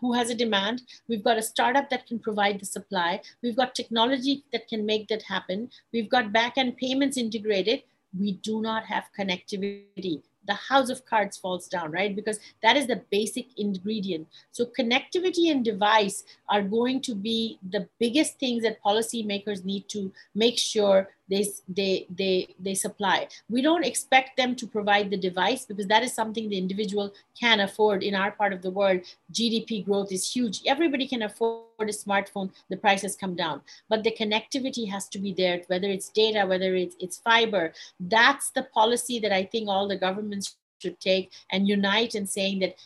[0.01, 0.83] who has a demand.
[1.09, 3.21] We've got a startup that can provide the supply.
[3.43, 5.71] We've got technology that can make that happen.
[5.93, 7.83] We've got back end payments integrated.
[8.19, 12.15] We do not have connectivity the house of cards falls down, right?
[12.15, 14.27] Because that is the basic ingredient.
[14.51, 20.13] So connectivity and device are going to be the biggest things that policymakers need to
[20.35, 23.29] make sure they, they, they, they supply.
[23.49, 27.61] We don't expect them to provide the device because that is something the individual can
[27.61, 29.01] afford in our part of the world.
[29.33, 30.63] GDP growth is huge.
[30.67, 33.61] Everybody can afford a smartphone, the prices come down.
[33.89, 37.73] But the connectivity has to be there, whether it's data, whether it's, it's fiber.
[38.01, 42.61] That's the policy that I think all the governments should take and unite in saying
[42.61, 42.77] that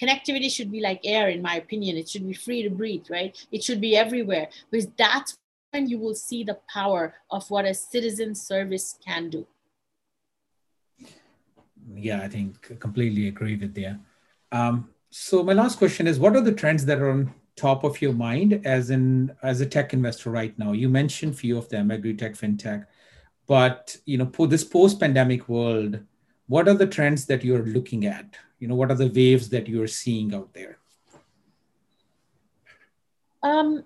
[0.00, 3.46] connectivity should be like air in my opinion it should be free to breathe right
[3.50, 5.38] it should be everywhere because that's
[5.84, 9.46] you will see the power of what a citizen service can do.
[11.94, 13.96] Yeah, I think completely agree with you.
[14.50, 18.00] Um, so my last question is, what are the trends that are on top of
[18.00, 20.72] your mind as in as a tech investor right now?
[20.72, 22.86] You mentioned few of them, agri-tech, fintech,
[23.46, 26.00] but you know, for this post-pandemic world,
[26.48, 28.36] what are the trends that you're looking at?
[28.58, 30.78] You know, what are the waves that you're seeing out there?
[33.42, 33.84] Um,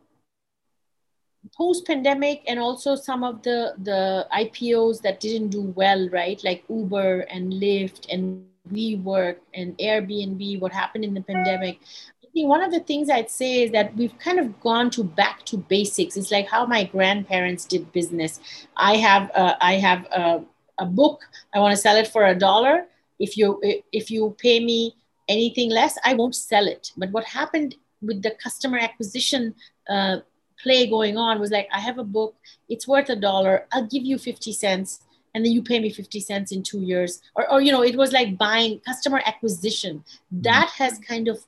[1.61, 6.43] post pandemic and also some of the the IPOs that didn't do well, right?
[6.43, 11.81] Like Uber and Lyft and WeWork and Airbnb, what happened in the pandemic.
[12.25, 15.05] I think one of the things I'd say is that we've kind of gone to
[15.05, 16.17] back to basics.
[16.17, 18.41] It's like how my grandparents did business.
[18.77, 20.43] I have uh, I have a,
[20.79, 21.21] a book.
[21.55, 22.87] I want to sell it for a dollar.
[23.19, 23.61] If you
[23.93, 24.95] if you pay me
[25.29, 26.93] anything less, I won't sell it.
[26.97, 29.55] But what happened with the customer acquisition
[29.91, 30.21] uh,
[30.63, 32.35] play going on was like, I have a book,
[32.69, 35.01] it's worth a dollar, I'll give you 50 cents,
[35.35, 37.23] and then you pay me 50 cents in two years.
[37.35, 39.99] Or, or you know, it was like buying customer acquisition.
[39.99, 40.43] Mm-hmm.
[40.43, 41.39] That has kind of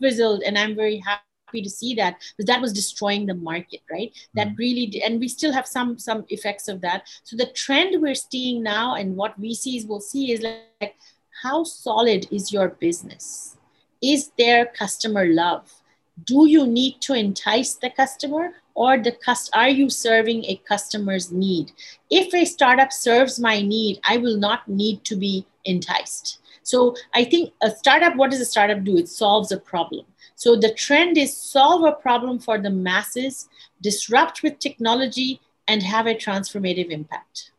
[0.00, 1.22] fizzled, and I'm very happy
[1.58, 4.56] to see that because that was destroying the market right that mm-hmm.
[4.56, 8.62] really and we still have some some effects of that so the trend we're seeing
[8.62, 10.94] now and what vcs will see is like
[11.42, 13.56] how solid is your business
[14.00, 15.79] is there customer love
[16.24, 21.30] do you need to entice the customer or the cust- are you serving a customer's
[21.30, 21.72] need?
[22.10, 26.38] If a startup serves my need i will not need to be enticed.
[26.62, 28.96] So i think a startup what does a startup do?
[28.96, 30.06] It solves a problem.
[30.34, 33.48] So the trend is solve a problem for the masses
[33.80, 37.52] disrupt with technology and have a transformative impact.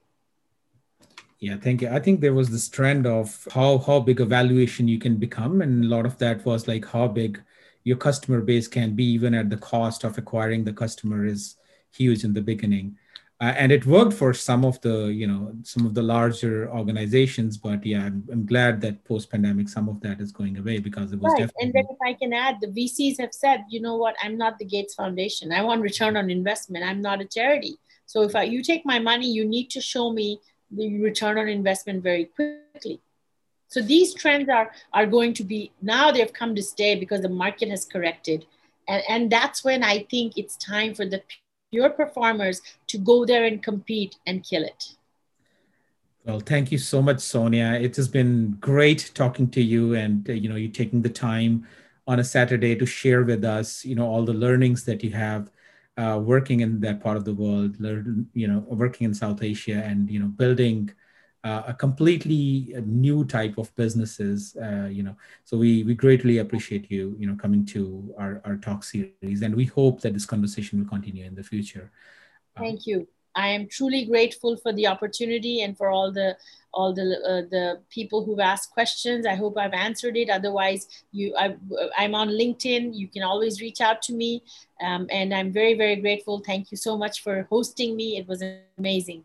[1.40, 1.90] Yeah, thank you.
[1.90, 5.62] I think there was this trend of how how big a valuation you can become,
[5.62, 7.42] and a lot of that was like how big
[7.84, 11.56] your customer base can be, even at the cost of acquiring the customer is
[11.92, 12.98] huge in the beginning.
[13.42, 17.58] Uh, and it worked for some of the you know some of the larger organizations
[17.58, 21.12] but yeah i'm, I'm glad that post pandemic some of that is going away because
[21.12, 21.40] it was right.
[21.40, 24.38] definitely and then if i can add the vcs have said you know what i'm
[24.38, 28.36] not the gates foundation i want return on investment i'm not a charity so if
[28.36, 32.26] I, you take my money you need to show me the return on investment very
[32.26, 33.02] quickly
[33.72, 37.36] so these trends are are going to be now they've come to stay because the
[37.44, 38.46] market has corrected
[38.88, 41.22] and, and that's when i think it's time for the
[41.72, 44.96] pure performers to go there and compete and kill it.
[46.26, 47.80] Well, thank you so much, Sonia.
[47.82, 51.66] It has been great talking to you, and uh, you know, you taking the time
[52.08, 55.50] on a Saturday to share with us, you know, all the learnings that you have
[55.98, 59.82] uh, working in that part of the world, learn, you know, working in South Asia,
[59.84, 60.92] and you know, building
[61.44, 65.16] uh, a completely new type of businesses uh, you know.
[65.44, 69.56] So we we greatly appreciate you you know coming to our, our talk series and
[69.56, 71.92] we hope that this conversation will continue in the future.
[72.56, 73.08] Um, thank you.
[73.34, 76.38] I am truly grateful for the opportunity and for all the
[76.74, 79.26] all the uh, the people who've asked questions.
[79.26, 80.30] I hope i've answered it.
[80.30, 81.56] Otherwise you I,
[81.98, 82.94] i'm on linkedin.
[82.94, 84.44] You can always reach out to me.
[84.84, 86.44] Um, and i'm very very grateful.
[86.46, 88.18] Thank you so much for hosting me.
[88.18, 88.44] It was
[88.78, 89.24] amazing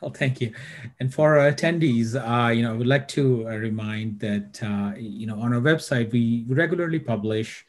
[0.00, 0.52] well, thank you.
[1.00, 4.96] And for our attendees, uh, you know, I would like to uh, remind that, uh,
[4.98, 7.64] you know, on our website, we regularly publish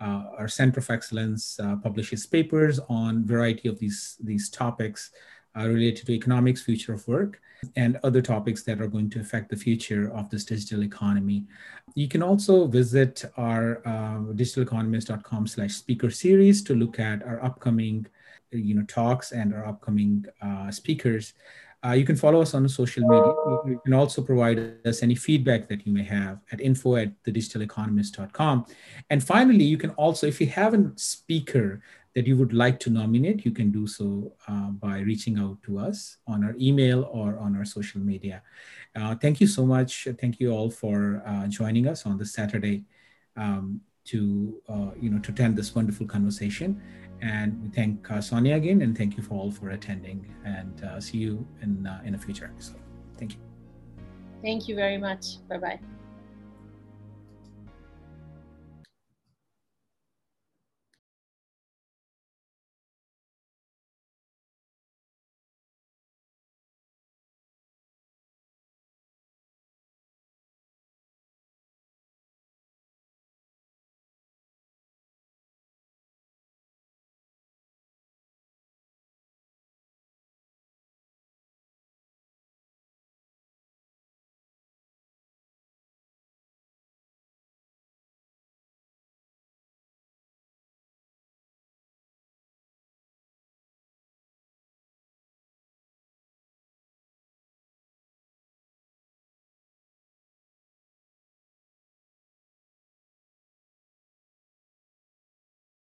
[0.00, 5.10] uh, our Center of Excellence uh, publishes papers on variety of these, these topics
[5.56, 7.40] uh, related to economics, future of work,
[7.74, 11.44] and other topics that are going to affect the future of this digital economy.
[11.94, 13.80] You can also visit our
[14.34, 18.06] digitaleconomist.com slash speaker series to look at our upcoming
[18.50, 20.26] you know talks and our upcoming
[20.70, 21.34] speakers
[21.84, 23.32] uh, you can follow us on social media.
[23.66, 28.66] You can also provide us any feedback that you may have at info at thedigitaleconomist.com.
[29.10, 31.82] And finally, you can also, if you have a speaker
[32.14, 35.78] that you would like to nominate, you can do so uh, by reaching out to
[35.78, 38.42] us on our email or on our social media.
[38.96, 40.08] Uh, thank you so much.
[40.20, 42.84] Thank you all for uh, joining us on this Saturday
[43.36, 46.80] um, to, uh, you know, to attend this wonderful conversation.
[47.22, 50.26] And we thank uh, Sonia again, and thank you for all for attending.
[50.44, 52.82] And uh, see you in uh, in a future episode.
[53.16, 53.40] Thank you.
[54.42, 55.46] Thank you very much.
[55.48, 55.93] Bye bye.